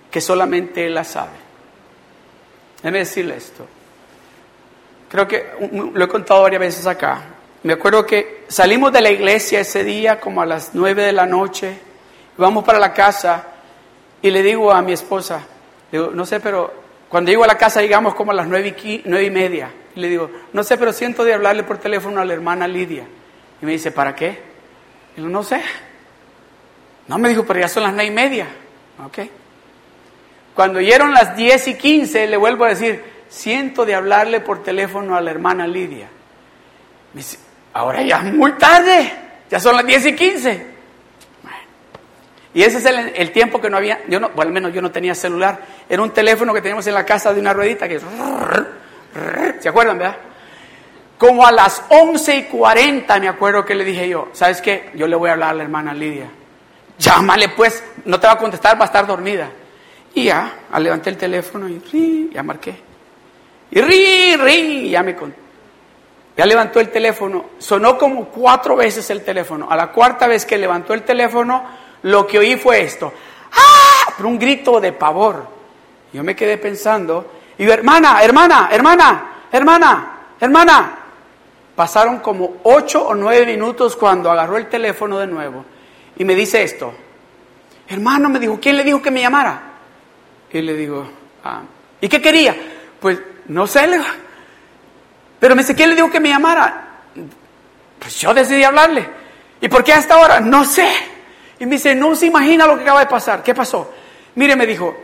que 0.09 0.21
solamente 0.21 0.85
Él 0.85 0.93
las 0.93 1.07
sabe. 1.07 1.31
Déjeme 2.77 2.99
decirle 2.99 3.37
esto. 3.37 3.65
Creo 5.09 5.27
que 5.27 5.51
lo 5.93 6.03
he 6.03 6.07
contado 6.07 6.43
varias 6.43 6.59
veces 6.59 6.87
acá. 6.87 7.21
Me 7.63 7.73
acuerdo 7.73 8.05
que 8.05 8.45
salimos 8.47 8.91
de 8.91 9.01
la 9.01 9.11
iglesia 9.11 9.59
ese 9.59 9.83
día 9.83 10.19
como 10.19 10.41
a 10.41 10.45
las 10.45 10.71
nueve 10.73 11.03
de 11.03 11.11
la 11.13 11.25
noche 11.25 11.79
Vamos 12.37 12.63
para 12.63 12.79
la 12.79 12.93
casa 12.93 13.43
y 14.21 14.31
le 14.31 14.41
digo 14.41 14.71
a 14.71 14.81
mi 14.81 14.93
esposa, 14.93 15.43
no 15.91 16.25
sé, 16.25 16.39
pero 16.39 16.73
cuando 17.09 17.29
llego 17.29 17.43
a 17.43 17.47
la 17.47 17.57
casa 17.57 17.81
llegamos 17.81 18.15
como 18.15 18.31
a 18.31 18.33
las 18.33 18.47
nueve 18.47 18.75
y, 18.83 19.01
nueve 19.05 19.25
y 19.25 19.29
media. 19.29 19.71
Y 19.95 19.99
le 19.99 20.09
digo, 20.09 20.29
no 20.53 20.63
sé, 20.63 20.77
pero 20.77 20.93
siento 20.93 21.23
de 21.23 21.33
hablarle 21.33 21.63
por 21.63 21.77
teléfono 21.77 22.21
a 22.21 22.25
la 22.25 22.33
hermana 22.33 22.67
Lidia. 22.67 23.03
Y 23.61 23.65
me 23.65 23.73
dice, 23.73 23.91
¿para 23.91 24.15
qué? 24.15 24.39
Y 25.13 25.17
digo, 25.17 25.29
no 25.29 25.43
sé. 25.43 25.61
No, 27.07 27.17
me 27.17 27.29
dijo, 27.29 27.45
pero 27.45 27.59
ya 27.59 27.67
son 27.67 27.83
las 27.83 27.93
nueve 27.93 28.07
y 28.07 28.11
media. 28.11 28.47
Ok. 29.05 29.19
Cuando 30.55 30.79
llegaron 30.79 31.13
las 31.13 31.35
diez 31.35 31.67
y 31.67 31.75
quince, 31.75 32.27
le 32.27 32.37
vuelvo 32.37 32.65
a 32.65 32.69
decir, 32.69 33.03
siento 33.29 33.85
de 33.85 33.95
hablarle 33.95 34.39
por 34.41 34.63
teléfono 34.63 35.15
a 35.15 35.21
la 35.21 35.31
hermana 35.31 35.67
Lidia. 35.67 36.09
Me 37.13 37.19
dice, 37.19 37.37
ahora 37.73 38.01
ya 38.01 38.17
es 38.17 38.33
muy 38.33 38.53
tarde, 38.53 39.11
ya 39.49 39.59
son 39.59 39.75
las 39.75 39.85
diez 39.85 40.05
y 40.05 40.15
quince. 40.15 40.71
Y 42.53 42.63
ese 42.63 42.79
es 42.79 42.85
el, 42.85 43.13
el 43.15 43.31
tiempo 43.31 43.61
que 43.61 43.69
no 43.69 43.77
había, 43.77 44.01
yo 44.09 44.19
no, 44.19 44.29
bueno, 44.29 44.49
al 44.49 44.53
menos 44.53 44.73
yo 44.73 44.81
no 44.81 44.91
tenía 44.91 45.15
celular. 45.15 45.59
Era 45.87 46.01
un 46.01 46.11
teléfono 46.11 46.53
que 46.53 46.61
teníamos 46.61 46.85
en 46.85 46.93
la 46.93 47.05
casa 47.05 47.33
de 47.33 47.39
una 47.39 47.53
ruedita 47.53 47.87
que... 47.87 47.99
¿Se 49.59 49.69
acuerdan, 49.69 49.97
verdad? 49.97 50.17
Como 51.17 51.45
a 51.45 51.51
las 51.51 51.83
11 51.89 52.35
y 52.35 52.43
40 52.43 53.19
me 53.19 53.29
acuerdo 53.29 53.63
que 53.63 53.75
le 53.75 53.83
dije 53.83 54.09
yo, 54.09 54.29
¿sabes 54.33 54.61
qué? 54.61 54.89
Yo 54.95 55.07
le 55.07 55.15
voy 55.15 55.29
a 55.29 55.33
hablar 55.33 55.51
a 55.51 55.53
la 55.53 55.63
hermana 55.63 55.93
Lidia. 55.93 56.29
Llámale 56.97 57.49
pues, 57.49 57.83
no 58.05 58.19
te 58.19 58.27
va 58.27 58.33
a 58.33 58.37
contestar, 58.37 58.77
va 58.77 58.83
a 58.83 58.85
estar 58.85 59.05
dormida. 59.05 59.49
Y 60.13 60.25
ya, 60.25 60.51
levanté 60.79 61.09
el 61.09 61.17
teléfono 61.17 61.69
y 61.69 61.79
ri, 61.79 62.31
ya 62.33 62.43
marqué. 62.43 62.75
Y 63.71 63.81
ri, 63.81 64.35
ri, 64.35 64.89
ya 64.89 65.03
me 65.03 65.15
contó. 65.15 65.37
Ya 66.35 66.45
levantó 66.45 66.79
el 66.79 66.89
teléfono, 66.89 67.45
sonó 67.59 67.97
como 67.97 68.25
cuatro 68.29 68.75
veces 68.75 69.09
el 69.09 69.23
teléfono. 69.23 69.67
A 69.69 69.75
la 69.75 69.91
cuarta 69.91 70.27
vez 70.27 70.45
que 70.45 70.57
levantó 70.57 70.93
el 70.93 71.03
teléfono, 71.03 71.63
lo 72.03 72.25
que 72.25 72.39
oí 72.39 72.55
fue 72.55 72.81
esto. 72.81 73.13
¡Ah! 73.51 74.13
Pero 74.15 74.29
un 74.29 74.39
grito 74.39 74.79
de 74.79 74.93
pavor. 74.93 75.47
Yo 76.13 76.23
me 76.23 76.35
quedé 76.35 76.57
pensando, 76.57 77.31
y 77.61 77.65
yo, 77.65 77.73
hermana, 77.73 78.23
hermana, 78.23 78.69
hermana, 78.71 79.33
hermana, 79.51 80.11
hermana. 80.39 80.97
Pasaron 81.75 82.17
como 82.17 82.55
ocho 82.63 83.05
o 83.05 83.13
nueve 83.13 83.45
minutos 83.45 83.95
cuando 83.95 84.31
agarró 84.31 84.57
el 84.57 84.67
teléfono 84.67 85.19
de 85.19 85.27
nuevo 85.27 85.63
y 86.17 86.25
me 86.25 86.33
dice 86.33 86.63
esto. 86.63 86.91
Hermano, 87.87 88.29
me 88.29 88.39
dijo, 88.39 88.57
¿quién 88.59 88.77
le 88.77 88.83
dijo 88.83 88.99
que 88.99 89.11
me 89.11 89.21
llamara? 89.21 89.61
Y 90.51 90.59
le 90.59 90.73
digo, 90.73 91.07
ah, 91.43 91.61
¿y 92.01 92.09
qué 92.09 92.19
quería? 92.19 92.55
Pues 92.99 93.19
no 93.49 93.67
sé, 93.67 93.85
le 93.85 94.01
pero 95.39 95.55
me 95.55 95.61
dice, 95.61 95.75
¿quién 95.75 95.89
le 95.89 95.95
dijo 95.95 96.09
que 96.09 96.19
me 96.19 96.29
llamara? 96.29 97.03
Pues 97.99 98.19
yo 98.21 98.33
decidí 98.33 98.63
hablarle. 98.63 99.07
¿Y 99.61 99.67
por 99.67 99.83
qué 99.83 99.93
hasta 99.93 100.15
ahora? 100.15 100.39
No 100.39 100.65
sé. 100.65 100.91
Y 101.59 101.67
me 101.67 101.73
dice, 101.73 101.93
no 101.93 102.15
se 102.15 102.25
imagina 102.25 102.65
lo 102.65 102.75
que 102.75 102.81
acaba 102.81 103.01
de 103.01 103.05
pasar. 103.05 103.43
¿Qué 103.43 103.53
pasó? 103.53 103.93
Mire, 104.33 104.55
me 104.55 104.65
dijo, 104.65 104.97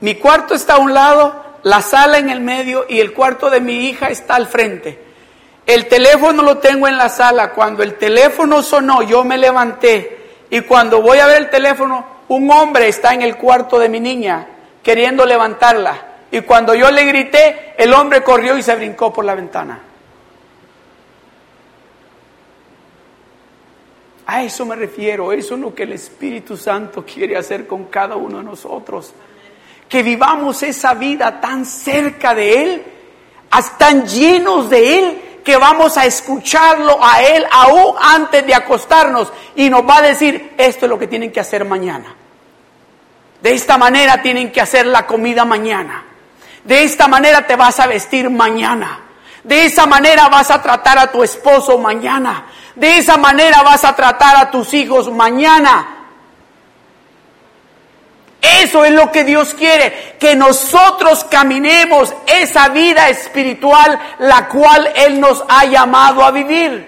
mi 0.00 0.16
cuarto 0.16 0.54
está 0.54 0.74
a 0.74 0.78
un 0.78 0.92
lado, 0.92 1.51
la 1.62 1.80
sala 1.80 2.18
en 2.18 2.30
el 2.30 2.40
medio 2.40 2.86
y 2.88 3.00
el 3.00 3.12
cuarto 3.12 3.50
de 3.50 3.60
mi 3.60 3.88
hija 3.88 4.08
está 4.08 4.34
al 4.34 4.48
frente. 4.48 4.98
El 5.64 5.86
teléfono 5.86 6.42
lo 6.42 6.58
tengo 6.58 6.88
en 6.88 6.96
la 6.96 7.08
sala. 7.08 7.52
Cuando 7.52 7.82
el 7.82 7.94
teléfono 7.94 8.62
sonó, 8.62 9.02
yo 9.02 9.24
me 9.24 9.38
levanté. 9.38 10.18
Y 10.50 10.62
cuando 10.62 11.00
voy 11.00 11.18
a 11.18 11.26
ver 11.26 11.42
el 11.42 11.50
teléfono, 11.50 12.04
un 12.28 12.50
hombre 12.50 12.88
está 12.88 13.14
en 13.14 13.22
el 13.22 13.36
cuarto 13.36 13.78
de 13.78 13.88
mi 13.88 14.00
niña 14.00 14.46
queriendo 14.82 15.24
levantarla. 15.24 16.08
Y 16.30 16.40
cuando 16.40 16.74
yo 16.74 16.90
le 16.90 17.04
grité, 17.04 17.74
el 17.78 17.92
hombre 17.92 18.22
corrió 18.22 18.56
y 18.56 18.62
se 18.62 18.74
brincó 18.74 19.12
por 19.12 19.24
la 19.24 19.34
ventana. 19.34 19.80
A 24.26 24.42
eso 24.42 24.64
me 24.64 24.76
refiero, 24.76 25.32
eso 25.32 25.54
es 25.54 25.60
lo 25.60 25.74
que 25.74 25.82
el 25.82 25.92
Espíritu 25.92 26.56
Santo 26.56 27.04
quiere 27.04 27.36
hacer 27.36 27.66
con 27.66 27.84
cada 27.84 28.16
uno 28.16 28.38
de 28.38 28.44
nosotros. 28.44 29.12
Que 29.92 30.02
vivamos 30.02 30.62
esa 30.62 30.94
vida 30.94 31.38
tan 31.38 31.66
cerca 31.66 32.34
de 32.34 32.62
Él, 32.62 32.82
tan 33.76 34.06
llenos 34.06 34.70
de 34.70 34.98
Él, 34.98 35.22
que 35.44 35.58
vamos 35.58 35.98
a 35.98 36.06
escucharlo 36.06 36.98
a 37.04 37.20
Él 37.20 37.44
aún 37.50 37.96
antes 38.00 38.46
de 38.46 38.54
acostarnos 38.54 39.30
y 39.54 39.68
nos 39.68 39.86
va 39.86 39.98
a 39.98 40.02
decir, 40.02 40.54
esto 40.56 40.86
es 40.86 40.88
lo 40.88 40.98
que 40.98 41.08
tienen 41.08 41.30
que 41.30 41.40
hacer 41.40 41.66
mañana. 41.66 42.14
De 43.42 43.52
esta 43.52 43.76
manera 43.76 44.22
tienen 44.22 44.50
que 44.50 44.62
hacer 44.62 44.86
la 44.86 45.06
comida 45.06 45.44
mañana. 45.44 46.04
De 46.64 46.84
esta 46.84 47.06
manera 47.06 47.46
te 47.46 47.54
vas 47.54 47.78
a 47.78 47.86
vestir 47.86 48.30
mañana. 48.30 48.98
De 49.44 49.66
esa 49.66 49.84
manera 49.84 50.30
vas 50.30 50.50
a 50.50 50.62
tratar 50.62 50.96
a 50.96 51.12
tu 51.12 51.22
esposo 51.22 51.76
mañana. 51.76 52.46
De 52.76 52.96
esa 52.96 53.18
manera 53.18 53.60
vas 53.62 53.84
a 53.84 53.94
tratar 53.94 54.38
a 54.38 54.50
tus 54.50 54.72
hijos 54.72 55.12
mañana. 55.12 56.01
Eso 58.42 58.84
es 58.84 58.90
lo 58.90 59.12
que 59.12 59.22
Dios 59.22 59.54
quiere, 59.54 60.16
que 60.18 60.34
nosotros 60.34 61.22
caminemos 61.30 62.12
esa 62.26 62.70
vida 62.70 63.08
espiritual 63.08 63.98
la 64.18 64.48
cual 64.48 64.90
Él 64.96 65.20
nos 65.20 65.44
ha 65.48 65.64
llamado 65.66 66.24
a 66.24 66.32
vivir. 66.32 66.84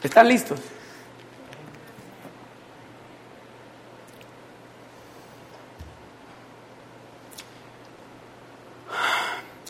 ¿Están 0.00 0.28
listos? 0.28 0.60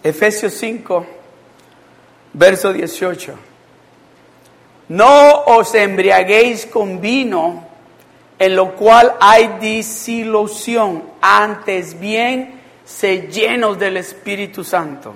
Efesios 0.02 0.52
5, 0.52 1.06
verso 2.34 2.74
18. 2.74 3.55
No 4.88 5.44
os 5.46 5.74
embriaguéis 5.74 6.66
con 6.66 7.00
vino, 7.00 7.64
en 8.38 8.54
lo 8.54 8.74
cual 8.74 9.14
hay 9.20 9.56
disilusión, 9.60 11.02
antes 11.20 11.98
bien, 11.98 12.60
se 12.84 13.28
llenos 13.28 13.78
del 13.78 13.96
Espíritu 13.96 14.62
Santo. 14.62 15.14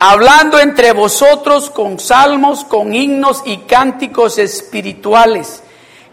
Hablando 0.00 0.58
entre 0.58 0.92
vosotros 0.92 1.68
con 1.70 2.00
salmos, 2.00 2.64
con 2.64 2.94
himnos 2.94 3.42
y 3.44 3.58
cánticos 3.58 4.38
espirituales, 4.38 5.62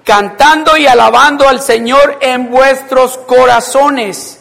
cantando 0.04 0.76
y 0.76 0.86
alabando 0.86 1.48
al 1.48 1.62
Señor 1.62 2.18
en 2.22 2.52
vuestros 2.52 3.18
corazones 3.20 4.38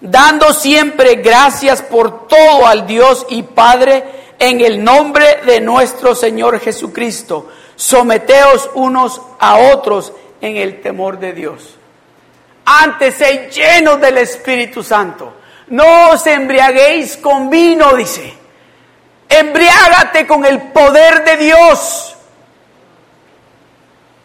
dando 0.00 0.52
siempre 0.52 1.16
gracias 1.16 1.82
por 1.82 2.28
todo 2.28 2.66
al 2.66 2.86
Dios 2.86 3.26
y 3.30 3.42
Padre 3.42 4.04
en 4.38 4.60
el 4.60 4.82
nombre 4.82 5.42
de 5.44 5.60
nuestro 5.60 6.14
Señor 6.14 6.60
Jesucristo. 6.60 7.48
Someteos 7.74 8.70
unos 8.74 9.20
a 9.38 9.58
otros 9.58 10.12
en 10.40 10.56
el 10.56 10.80
temor 10.80 11.18
de 11.18 11.32
Dios. 11.32 11.76
Antes 12.64 13.14
se 13.16 13.50
llenos 13.50 14.00
del 14.00 14.18
Espíritu 14.18 14.82
Santo. 14.82 15.34
No 15.68 16.10
os 16.10 16.26
embriaguéis 16.26 17.16
con 17.16 17.48
vino, 17.50 17.94
dice. 17.94 18.34
Embriágate 19.28 20.26
con 20.26 20.44
el 20.44 20.70
poder 20.72 21.24
de 21.24 21.36
Dios. 21.36 22.16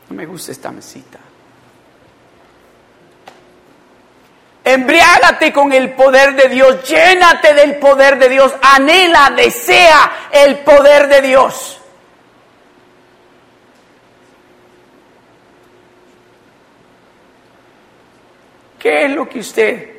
No 0.10 0.15
me 0.15 0.26
gusta 0.26 0.52
esta 0.52 0.71
mesita. 0.71 1.20
Embriágate 4.63 5.52
con 5.52 5.74
el 5.74 5.93
poder 5.93 6.36
de 6.36 6.47
Dios, 6.50 6.88
llénate 6.88 7.54
del 7.56 7.78
poder 7.78 8.19
de 8.19 8.30
Dios, 8.30 8.54
anhela, 8.62 9.34
desea 9.36 10.30
el 10.32 10.60
poder 10.60 11.08
de 11.08 11.21
Dios. 11.21 11.80
¿Qué 18.78 19.06
es 19.06 19.12
lo 19.12 19.28
que 19.28 19.39
usted, 19.39 19.89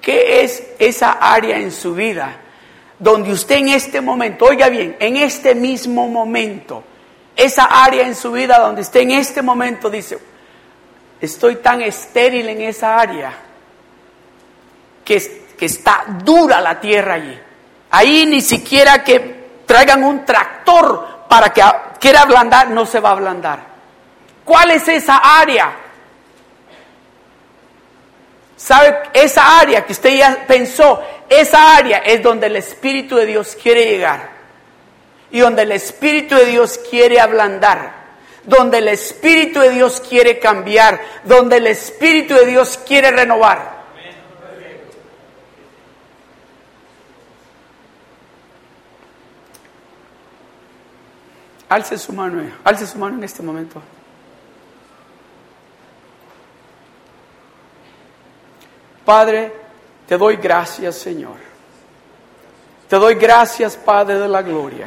qué 0.00 0.42
es 0.42 0.62
esa 0.78 1.12
área 1.12 1.58
en 1.58 1.70
su 1.70 1.94
vida 1.94 2.40
donde 2.98 3.32
usted 3.32 3.56
en 3.56 3.68
este 3.68 4.00
momento, 4.00 4.46
oiga 4.46 4.68
bien, 4.68 4.96
en 4.98 5.16
este 5.16 5.54
mismo 5.54 6.08
momento, 6.08 6.84
esa 7.36 7.64
área 7.64 8.06
en 8.06 8.14
su 8.14 8.32
vida 8.32 8.58
donde 8.58 8.82
usted 8.82 9.00
en 9.00 9.10
este 9.10 9.42
momento 9.42 9.90
dice, 9.90 10.18
estoy 11.20 11.56
tan 11.56 11.82
estéril 11.82 12.48
en 12.48 12.62
esa 12.62 12.98
área? 12.98 13.34
Que, 15.04 15.44
está 15.60 16.04
dura 16.22 16.60
la 16.60 16.78
tierra 16.80 17.14
allí. 17.14 17.38
Ahí 17.90 18.26
ni 18.26 18.40
siquiera 18.40 19.02
que 19.02 19.62
traigan 19.64 20.04
un 20.04 20.24
tractor 20.24 21.26
para 21.28 21.50
que 21.50 21.62
quiera 22.00 22.22
ablandar, 22.22 22.68
no 22.70 22.84
se 22.84 23.00
va 23.00 23.10
a 23.10 23.12
ablandar. 23.12 23.60
¿Cuál 24.44 24.72
es 24.72 24.86
esa 24.88 25.16
área? 25.16 25.72
¿Sabe? 28.56 28.94
Esa 29.12 29.58
área 29.58 29.84
que 29.84 29.92
usted 29.92 30.18
ya 30.18 30.44
pensó, 30.46 31.02
esa 31.28 31.76
área 31.76 31.98
es 31.98 32.22
donde 32.22 32.46
el 32.46 32.56
Espíritu 32.56 33.16
de 33.16 33.26
Dios 33.26 33.56
quiere 33.60 33.86
llegar. 33.86 34.30
Y 35.30 35.40
donde 35.40 35.62
el 35.62 35.72
Espíritu 35.72 36.34
de 36.34 36.46
Dios 36.46 36.78
quiere 36.90 37.20
ablandar. 37.20 38.04
Donde 38.44 38.78
el 38.78 38.88
Espíritu 38.88 39.60
de 39.60 39.70
Dios 39.70 40.02
quiere 40.06 40.38
cambiar. 40.38 41.00
Donde 41.24 41.56
el 41.56 41.66
Espíritu 41.66 42.34
de 42.34 42.46
Dios 42.46 42.78
quiere 42.86 43.10
renovar. 43.10 43.73
Alce 51.74 51.98
su 51.98 52.12
mano, 52.12 52.40
alce 52.62 52.86
su 52.86 52.96
mano 52.98 53.16
en 53.16 53.24
este 53.24 53.42
momento. 53.42 53.82
Padre, 59.04 59.52
te 60.06 60.16
doy 60.16 60.36
gracias, 60.36 60.94
Señor. 60.94 61.34
Te 62.88 62.94
doy 62.94 63.16
gracias, 63.16 63.76
Padre 63.76 64.20
de 64.20 64.28
la 64.28 64.42
Gloria. 64.42 64.86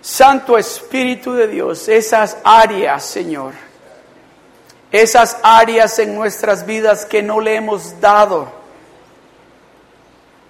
Santo 0.00 0.56
Espíritu 0.56 1.34
de 1.34 1.48
Dios, 1.48 1.86
esas 1.86 2.38
áreas, 2.42 3.04
Señor, 3.04 3.52
esas 4.90 5.36
áreas 5.42 5.98
en 5.98 6.14
nuestras 6.14 6.64
vidas 6.64 7.04
que 7.04 7.22
no 7.22 7.40
le 7.40 7.56
hemos 7.56 8.00
dado 8.00 8.50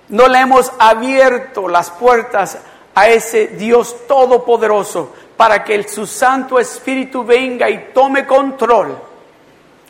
No 0.09 0.29
le 0.29 0.39
hemos 0.39 0.73
abierto 0.79 1.67
las 1.67 1.91
puertas 1.91 2.59
a 2.97 3.09
ese 3.09 3.49
Dios 3.49 4.07
todopoderoso 4.09 5.13
para 5.37 5.63
que 5.63 5.87
su 5.87 6.07
Santo 6.07 6.59
Espíritu 6.59 7.25
venga 7.25 7.69
y 7.69 7.91
tome 7.93 8.27
control 8.27 8.99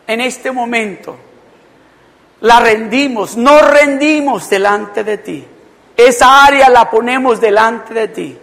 en 0.08 0.20
este 0.20 0.50
momento. 0.50 1.16
La 2.40 2.58
rendimos, 2.58 3.36
no 3.36 3.60
rendimos 3.60 4.50
delante 4.50 5.04
de 5.04 5.18
ti. 5.18 5.46
Esa 5.96 6.44
área 6.44 6.68
la 6.68 6.90
ponemos 6.90 7.40
delante 7.40 7.94
de 7.94 8.08
ti. 8.08 8.38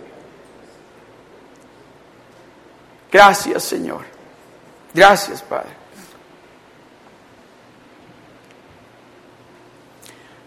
Gracias, 3.12 3.64
Señor. 3.64 4.02
Gracias, 4.94 5.42
Padre. 5.42 5.83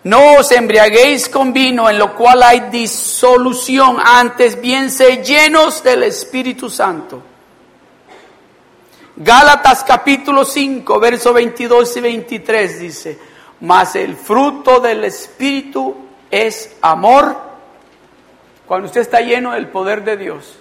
No 0.07 0.35
os 0.35 0.53
embriaguéis 0.53 1.29
con 1.29 1.53
vino 1.53 1.91
en 1.91 1.99
lo 1.99 2.15
cual 2.15 2.41
hay 2.45 2.61
disolución, 2.71 3.97
antes 3.99 4.61
bien 4.61 4.89
se 4.89 5.25
llenos 5.25 5.83
del 5.83 6.05
Espíritu 6.05 6.71
Santo. 6.71 7.21
Gálatas 9.17 9.83
capítulo 9.83 10.45
5, 10.45 11.01
verso 11.01 11.33
22 11.33 11.97
y 11.97 12.01
23 12.01 12.79
dice, 12.79 13.19
mas 13.63 13.97
el 13.97 14.15
fruto 14.15 14.79
del 14.79 15.03
Espíritu 15.03 15.97
es 16.31 16.77
amor. 16.83 17.37
Cuando 18.65 18.87
usted 18.87 19.01
está 19.01 19.21
lleno 19.23 19.55
del 19.55 19.67
poder 19.67 20.05
de 20.05 20.17
Dios, 20.17 20.57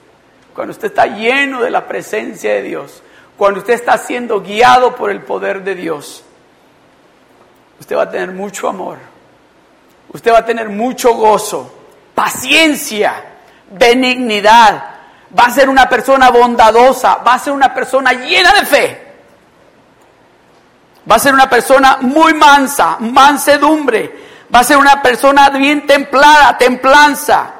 cuando 0.55 0.71
usted 0.71 0.87
está 0.87 1.05
lleno 1.05 1.61
de 1.61 1.69
la 1.69 1.87
presencia 1.87 2.51
de 2.51 2.63
Dios, 2.63 3.03
cuando 3.37 3.59
usted 3.59 3.75
está 3.75 3.95
siendo 3.99 4.41
guiado 4.41 4.95
por 4.95 5.11
el 5.11 5.21
poder 5.21 5.63
de 5.63 5.75
Dios, 5.75 6.23
usted 7.79 7.95
va 7.95 8.01
a 8.01 8.09
tener 8.09 8.31
mucho 8.31 8.67
amor, 8.67 8.97
usted 10.15 10.31
va 10.31 10.39
a 10.39 10.45
tener 10.45 10.69
mucho 10.69 11.13
gozo, 11.13 11.73
paciencia, 12.13 13.13
benignidad, 13.69 14.83
va 15.37 15.43
a 15.43 15.51
ser 15.51 15.67
una 15.67 15.89
persona 15.89 16.29
bondadosa, 16.29 17.17
va 17.17 17.33
a 17.33 17.39
ser 17.39 17.51
una 17.51 17.73
persona 17.73 18.13
llena 18.13 18.53
de 18.53 18.65
fe. 18.65 19.01
Va 21.09 21.15
a 21.15 21.19
ser 21.19 21.33
una 21.33 21.49
persona 21.49 21.97
muy 21.99 22.33
mansa, 22.33 22.97
mansedumbre. 22.99 24.23
Va 24.53 24.59
a 24.59 24.63
ser 24.63 24.77
una 24.77 25.01
persona 25.01 25.49
bien 25.49 25.85
templada, 25.85 26.57
templanza. 26.57 27.51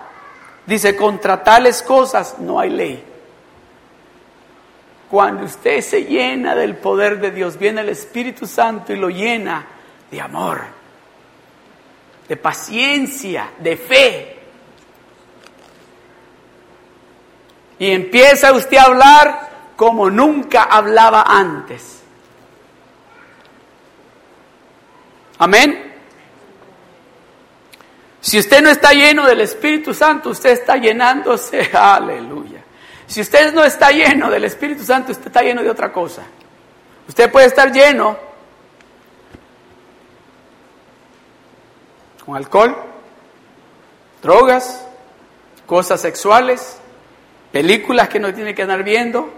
Dice, 0.66 0.95
contra 0.95 1.43
tales 1.43 1.84
cosas 1.84 2.38
no 2.39 2.60
hay 2.60 2.70
ley. 2.70 3.03
Cuando 5.12 5.43
usted 5.43 5.82
se 5.82 6.06
llena 6.06 6.56
del 6.56 6.78
poder 6.78 7.20
de 7.20 7.32
Dios, 7.32 7.60
viene 7.60 7.82
el 7.82 7.89
Espíritu 7.89 8.47
Santo 8.47 8.93
y 8.93 8.95
lo 8.95 9.10
llena 9.10 9.66
de 10.10 10.22
amor, 10.22 10.62
de 12.28 12.38
paciencia, 12.38 13.52
de 13.60 13.78
fe. 13.78 14.40
Y 17.78 17.92
empieza 17.92 18.54
usted 18.54 18.78
a 18.78 18.84
hablar 18.84 19.50
como 19.76 20.10
nunca 20.10 20.64
hablaba 20.64 21.24
antes. 21.28 22.02
Amén. 25.38 25.94
Si 28.22 28.40
usted 28.40 28.62
no 28.62 28.70
está 28.70 28.92
lleno 28.94 29.28
del 29.28 29.42
Espíritu 29.42 29.94
Santo, 29.94 30.30
usted 30.30 30.52
está 30.52 30.78
llenándose, 30.78 31.70
aleluya. 31.74 32.64
Si 33.06 33.22
usted 33.22 33.54
no 33.54 33.64
está 33.64 33.92
lleno 33.92 34.32
del 34.32 34.46
Espíritu 34.46 34.84
Santo, 34.84 35.12
usted 35.12 35.28
está 35.28 35.42
lleno 35.42 35.62
de 35.62 35.70
otra 35.70 35.92
cosa. 35.92 36.24
Usted 37.08 37.32
puede 37.32 37.48
estar 37.48 37.72
lleno 37.72 38.18
con 42.26 42.36
alcohol, 42.36 42.76
drogas, 44.22 44.88
cosas 45.66 46.02
sexuales, 46.02 46.80
películas 47.52 48.10
que 48.10 48.20
no 48.20 48.34
tiene 48.34 48.56
que 48.56 48.64
andar 48.64 48.84
viendo 48.84 49.30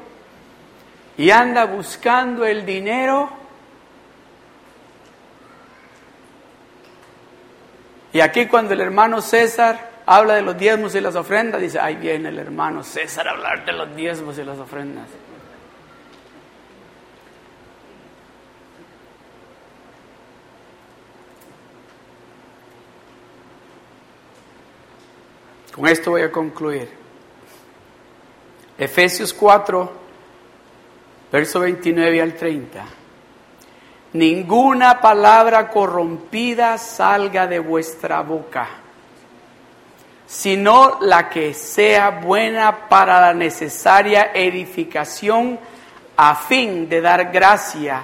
y 1.17 1.31
anda 1.31 1.65
buscando 1.65 2.45
el 2.45 2.65
dinero 2.65 3.31
Y 8.17 8.19
aquí 8.21 8.47
cuando 8.47 8.73
el 8.73 8.81
hermano 8.81 9.21
César 9.21 9.91
habla 10.07 10.33
de 10.33 10.41
los 10.41 10.57
diezmos 10.57 10.95
y 10.95 11.01
las 11.01 11.15
ofrendas, 11.15 11.61
dice, 11.61 11.79
ahí 11.79 11.97
viene 11.97 12.29
el 12.29 12.39
hermano 12.39 12.83
César 12.83 13.27
a 13.27 13.31
hablar 13.31 13.63
de 13.63 13.73
los 13.73 13.95
diezmos 13.95 14.39
y 14.39 14.43
las 14.43 14.57
ofrendas. 14.57 15.05
Con 25.77 25.87
esto 25.87 26.11
voy 26.11 26.23
a 26.23 26.31
concluir. 26.31 26.89
Efesios 28.77 29.33
4, 29.33 29.91
verso 31.31 31.61
29 31.61 32.21
al 32.21 32.33
30 32.33 32.85
ninguna 34.13 34.99
palabra 34.99 35.69
corrompida 35.69 36.77
salga 36.77 37.47
de 37.47 37.59
vuestra 37.59 38.21
boca, 38.21 38.67
sino 40.25 40.97
la 41.01 41.29
que 41.29 41.53
sea 41.53 42.09
buena 42.09 42.89
para 42.89 43.21
la 43.21 43.33
necesaria 43.33 44.31
edificación 44.33 45.59
a 46.15 46.35
fin 46.35 46.89
de 46.89 47.01
dar 47.01 47.31
gracia 47.31 48.03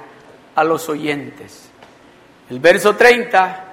a 0.55 0.63
los 0.63 0.87
oyentes. 0.87 1.69
El 2.49 2.59
verso 2.59 2.95
30, 2.95 3.72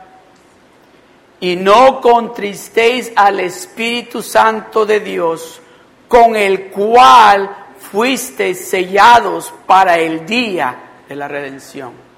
y 1.41 1.57
no 1.57 2.01
contristéis 2.01 3.12
al 3.16 3.41
Espíritu 3.41 4.22
Santo 4.22 4.84
de 4.84 5.01
Dios, 5.01 5.61
con 6.07 6.36
el 6.36 6.66
cual 6.66 7.51
fuisteis 7.78 8.68
sellados 8.68 9.53
para 9.66 9.99
el 9.99 10.26
día 10.26 11.03
de 11.09 11.16
la 11.16 11.28
redención. 11.28 12.11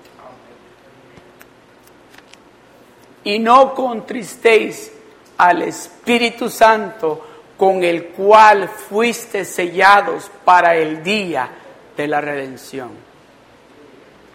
y 3.24 3.38
no 3.38 3.74
contristéis 3.74 4.92
al 5.38 5.62
Espíritu 5.62 6.48
Santo 6.48 7.26
con 7.56 7.82
el 7.84 8.06
cual 8.06 8.68
fuiste 8.68 9.44
sellados 9.44 10.30
para 10.44 10.74
el 10.74 11.02
día 11.02 11.48
de 11.96 12.08
la 12.08 12.20
redención. 12.20 12.90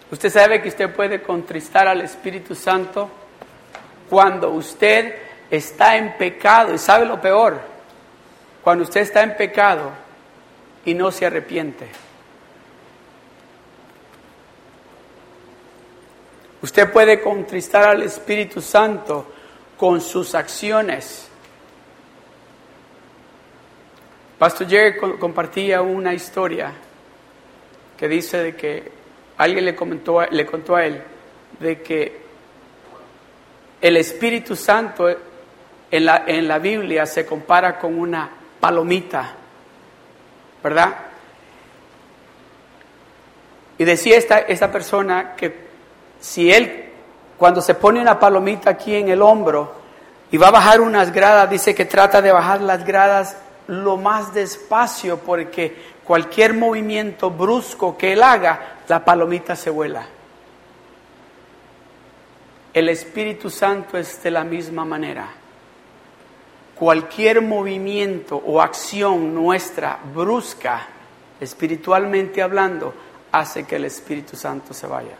Usted 0.10 0.30
sabe 0.30 0.62
que 0.62 0.70
usted 0.70 0.94
puede 0.96 1.22
contristar 1.22 1.88
al 1.88 2.02
Espíritu 2.02 2.56
Santo 2.56 3.10
cuando 4.10 4.52
usted 4.52 5.16
está 5.50 5.98
en 5.98 6.18
pecado 6.18 6.74
y 6.74 6.78
sabe 6.78 7.06
lo 7.06 7.20
peor, 7.22 7.60
cuando 8.64 8.84
usted 8.84 9.02
está 9.02 9.24
en 9.24 9.36
pecado 9.36 9.92
y 10.86 10.94
no 10.94 11.12
se 11.12 11.26
arrepiente. 11.26 11.88
Usted 16.62 16.92
puede 16.92 17.22
contristar 17.22 17.84
al 17.84 18.04
Espíritu 18.04 18.62
Santo 18.62 19.28
con 19.78 20.02
sus 20.02 20.34
acciones. 20.34 21.30
Pastor 24.38 24.68
Jerry 24.68 24.98
compartía 25.20 25.82
una 25.82 26.14
historia 26.14 26.72
que 27.98 28.08
dice 28.08 28.38
de 28.38 28.56
que 28.56 28.92
alguien 29.38 29.66
le, 29.66 29.76
comentó, 29.76 30.24
le 30.26 30.46
contó 30.46 30.76
a 30.76 30.86
él 30.86 31.02
de 31.60 31.82
que 31.82 32.27
el 33.82 33.98
Espíritu 33.98 34.56
Santo 34.56 35.10
en 35.90 36.06
la, 36.06 36.24
en 36.26 36.48
la 36.48 36.60
Biblia 36.60 37.06
se 37.06 37.26
compara 37.26 37.78
con 37.78 37.98
una 37.98 38.30
palomita, 38.60 39.34
¿verdad? 40.64 40.96
Y 43.78 43.84
decía 43.86 44.18
esta, 44.18 44.40
esta 44.40 44.72
persona 44.72 45.36
que 45.36 45.68
si 46.20 46.52
él, 46.52 46.90
cuando 47.38 47.62
se 47.62 47.76
pone 47.76 48.02
una 48.02 48.20
palomita 48.20 48.72
aquí 48.72 48.96
en 48.96 49.10
el 49.10 49.22
hombro 49.22 49.76
y 50.32 50.38
va 50.38 50.48
a 50.48 50.52
bajar 50.52 50.82
unas 50.82 51.14
gradas, 51.14 51.50
dice 51.50 51.76
que 51.76 51.86
trata 51.86 52.22
de 52.22 52.32
bajar 52.32 52.62
las 52.62 52.84
gradas 52.84 53.38
lo 53.68 53.98
más 53.98 54.34
despacio 54.34 55.20
porque 55.20 55.76
cualquier 56.04 56.54
movimiento 56.54 57.30
brusco 57.30 57.98
que 57.98 58.14
él 58.14 58.24
haga, 58.24 58.78
la 58.88 59.06
palomita 59.06 59.56
se 59.56 59.70
vuela. 59.70 60.08
El 62.78 62.90
Espíritu 62.90 63.50
Santo 63.50 63.98
es 63.98 64.22
de 64.22 64.30
la 64.30 64.44
misma 64.44 64.86
manera. 64.86 65.28
Cualquier 66.76 67.42
movimiento 67.42 68.38
o 68.38 68.62
acción 68.62 69.34
nuestra 69.34 69.98
brusca, 70.14 70.86
espiritualmente 71.40 72.40
hablando, 72.40 72.94
hace 73.32 73.64
que 73.64 73.78
el 73.78 73.86
Espíritu 73.86 74.38
Santo 74.38 74.76
se 74.76 74.86
vaya. 74.86 75.18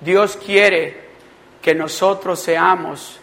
Dios 0.00 0.38
quiere 0.38 1.08
que 1.60 1.74
nosotros 1.74 2.40
seamos 2.40 3.20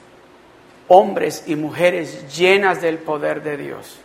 hombres 0.89 1.45
y 1.47 1.55
mujeres 1.55 2.38
llenas 2.38 2.83
del 2.83 2.99
poder 2.99 3.41
de 3.41 3.57
Dios. 3.57 3.97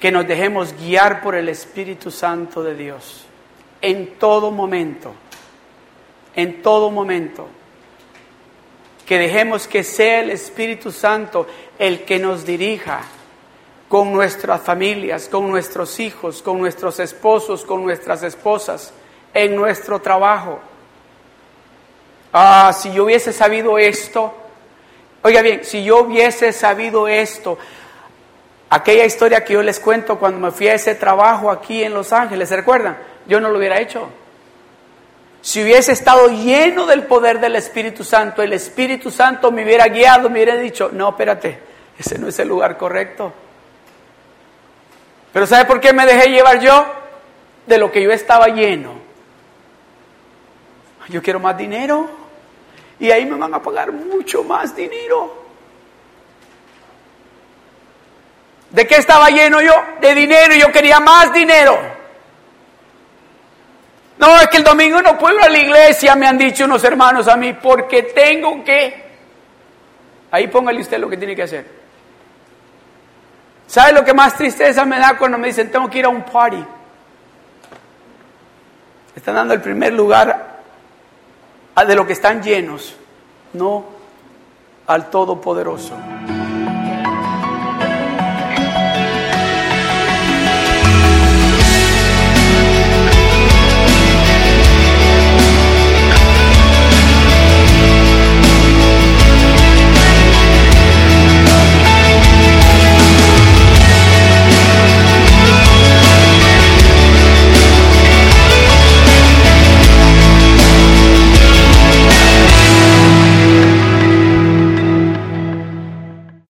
Que 0.00 0.10
nos 0.10 0.26
dejemos 0.26 0.74
guiar 0.76 1.22
por 1.22 1.36
el 1.36 1.48
Espíritu 1.48 2.10
Santo 2.10 2.64
de 2.64 2.74
Dios 2.74 3.27
en 3.80 4.18
todo 4.18 4.50
momento. 4.50 5.14
en 6.34 6.62
todo 6.62 6.90
momento. 6.90 7.48
Que 9.04 9.18
dejemos 9.18 9.66
que 9.66 9.82
sea 9.82 10.20
el 10.20 10.30
Espíritu 10.30 10.92
Santo 10.92 11.46
el 11.78 12.04
que 12.04 12.20
nos 12.20 12.46
dirija 12.46 13.00
con 13.88 14.12
nuestras 14.12 14.60
familias, 14.60 15.28
con 15.28 15.50
nuestros 15.50 15.98
hijos, 15.98 16.40
con 16.42 16.58
nuestros 16.58 17.00
esposos, 17.00 17.64
con 17.64 17.82
nuestras 17.82 18.22
esposas, 18.22 18.92
en 19.34 19.56
nuestro 19.56 20.00
trabajo. 20.00 20.60
Ah, 22.32 22.72
si 22.72 22.92
yo 22.92 23.04
hubiese 23.04 23.32
sabido 23.32 23.76
esto, 23.78 24.32
oiga 25.22 25.42
bien, 25.42 25.64
si 25.64 25.82
yo 25.82 26.02
hubiese 26.02 26.52
sabido 26.52 27.08
esto, 27.08 27.58
aquella 28.70 29.04
historia 29.04 29.44
que 29.44 29.54
yo 29.54 29.62
les 29.62 29.80
cuento 29.80 30.18
cuando 30.20 30.38
me 30.38 30.52
fui 30.52 30.68
a 30.68 30.74
ese 30.74 30.94
trabajo 30.94 31.50
aquí 31.50 31.82
en 31.82 31.94
Los 31.94 32.12
Ángeles, 32.12 32.48
¿se 32.48 32.56
recuerdan? 32.56 32.98
Yo 33.28 33.40
no 33.40 33.50
lo 33.50 33.58
hubiera 33.58 33.78
hecho. 33.78 34.08
Si 35.40 35.62
hubiese 35.62 35.92
estado 35.92 36.28
lleno 36.28 36.86
del 36.86 37.04
poder 37.04 37.38
del 37.38 37.56
Espíritu 37.56 38.02
Santo, 38.02 38.42
el 38.42 38.52
Espíritu 38.52 39.10
Santo 39.10 39.52
me 39.52 39.64
hubiera 39.64 39.86
guiado, 39.86 40.28
me 40.28 40.36
hubiera 40.42 40.56
dicho, 40.56 40.90
no, 40.92 41.10
espérate, 41.10 41.60
ese 41.98 42.18
no 42.18 42.28
es 42.28 42.38
el 42.38 42.48
lugar 42.48 42.76
correcto. 42.76 43.32
Pero 45.32 45.46
¿sabe 45.46 45.66
por 45.66 45.80
qué 45.80 45.92
me 45.92 46.06
dejé 46.06 46.30
llevar 46.30 46.58
yo? 46.58 46.86
De 47.66 47.78
lo 47.78 47.92
que 47.92 48.02
yo 48.02 48.10
estaba 48.10 48.48
lleno. 48.48 48.94
Yo 51.08 51.22
quiero 51.22 51.38
más 51.38 51.56
dinero 51.56 52.08
y 52.98 53.10
ahí 53.10 53.24
me 53.24 53.36
van 53.36 53.54
a 53.54 53.62
pagar 53.62 53.92
mucho 53.92 54.42
más 54.42 54.74
dinero. 54.74 55.46
¿De 58.70 58.86
qué 58.86 58.96
estaba 58.96 59.30
lleno 59.30 59.62
yo? 59.62 59.72
De 60.00 60.14
dinero 60.14 60.54
yo 60.54 60.70
quería 60.72 61.00
más 61.00 61.32
dinero. 61.32 61.97
No, 64.18 64.40
es 64.40 64.48
que 64.48 64.56
el 64.56 64.64
domingo 64.64 65.00
no 65.00 65.16
puedo 65.16 65.36
ir 65.36 65.44
a 65.44 65.48
la 65.48 65.58
iglesia, 65.58 66.16
me 66.16 66.26
han 66.26 66.36
dicho 66.36 66.64
unos 66.64 66.82
hermanos 66.82 67.28
a 67.28 67.36
mí, 67.36 67.52
porque 67.52 68.02
tengo 68.02 68.64
que... 68.64 69.06
Ahí 70.30 70.48
póngale 70.48 70.80
usted 70.80 70.98
lo 70.98 71.08
que 71.08 71.16
tiene 71.16 71.36
que 71.36 71.42
hacer. 71.44 71.66
¿Sabe 73.66 73.92
lo 73.92 74.04
que 74.04 74.14
más 74.14 74.36
tristeza 74.36 74.84
me 74.84 74.98
da 74.98 75.16
cuando 75.16 75.38
me 75.38 75.48
dicen, 75.48 75.70
tengo 75.70 75.88
que 75.88 75.98
ir 75.98 76.04
a 76.04 76.08
un 76.08 76.22
party? 76.22 76.64
Están 79.14 79.34
dando 79.34 79.54
el 79.54 79.60
primer 79.60 79.92
lugar 79.92 80.58
de 81.86 81.94
lo 81.94 82.06
que 82.06 82.12
están 82.12 82.42
llenos, 82.42 82.94
no 83.52 83.84
al 84.86 85.10
Todopoderoso. 85.10 85.94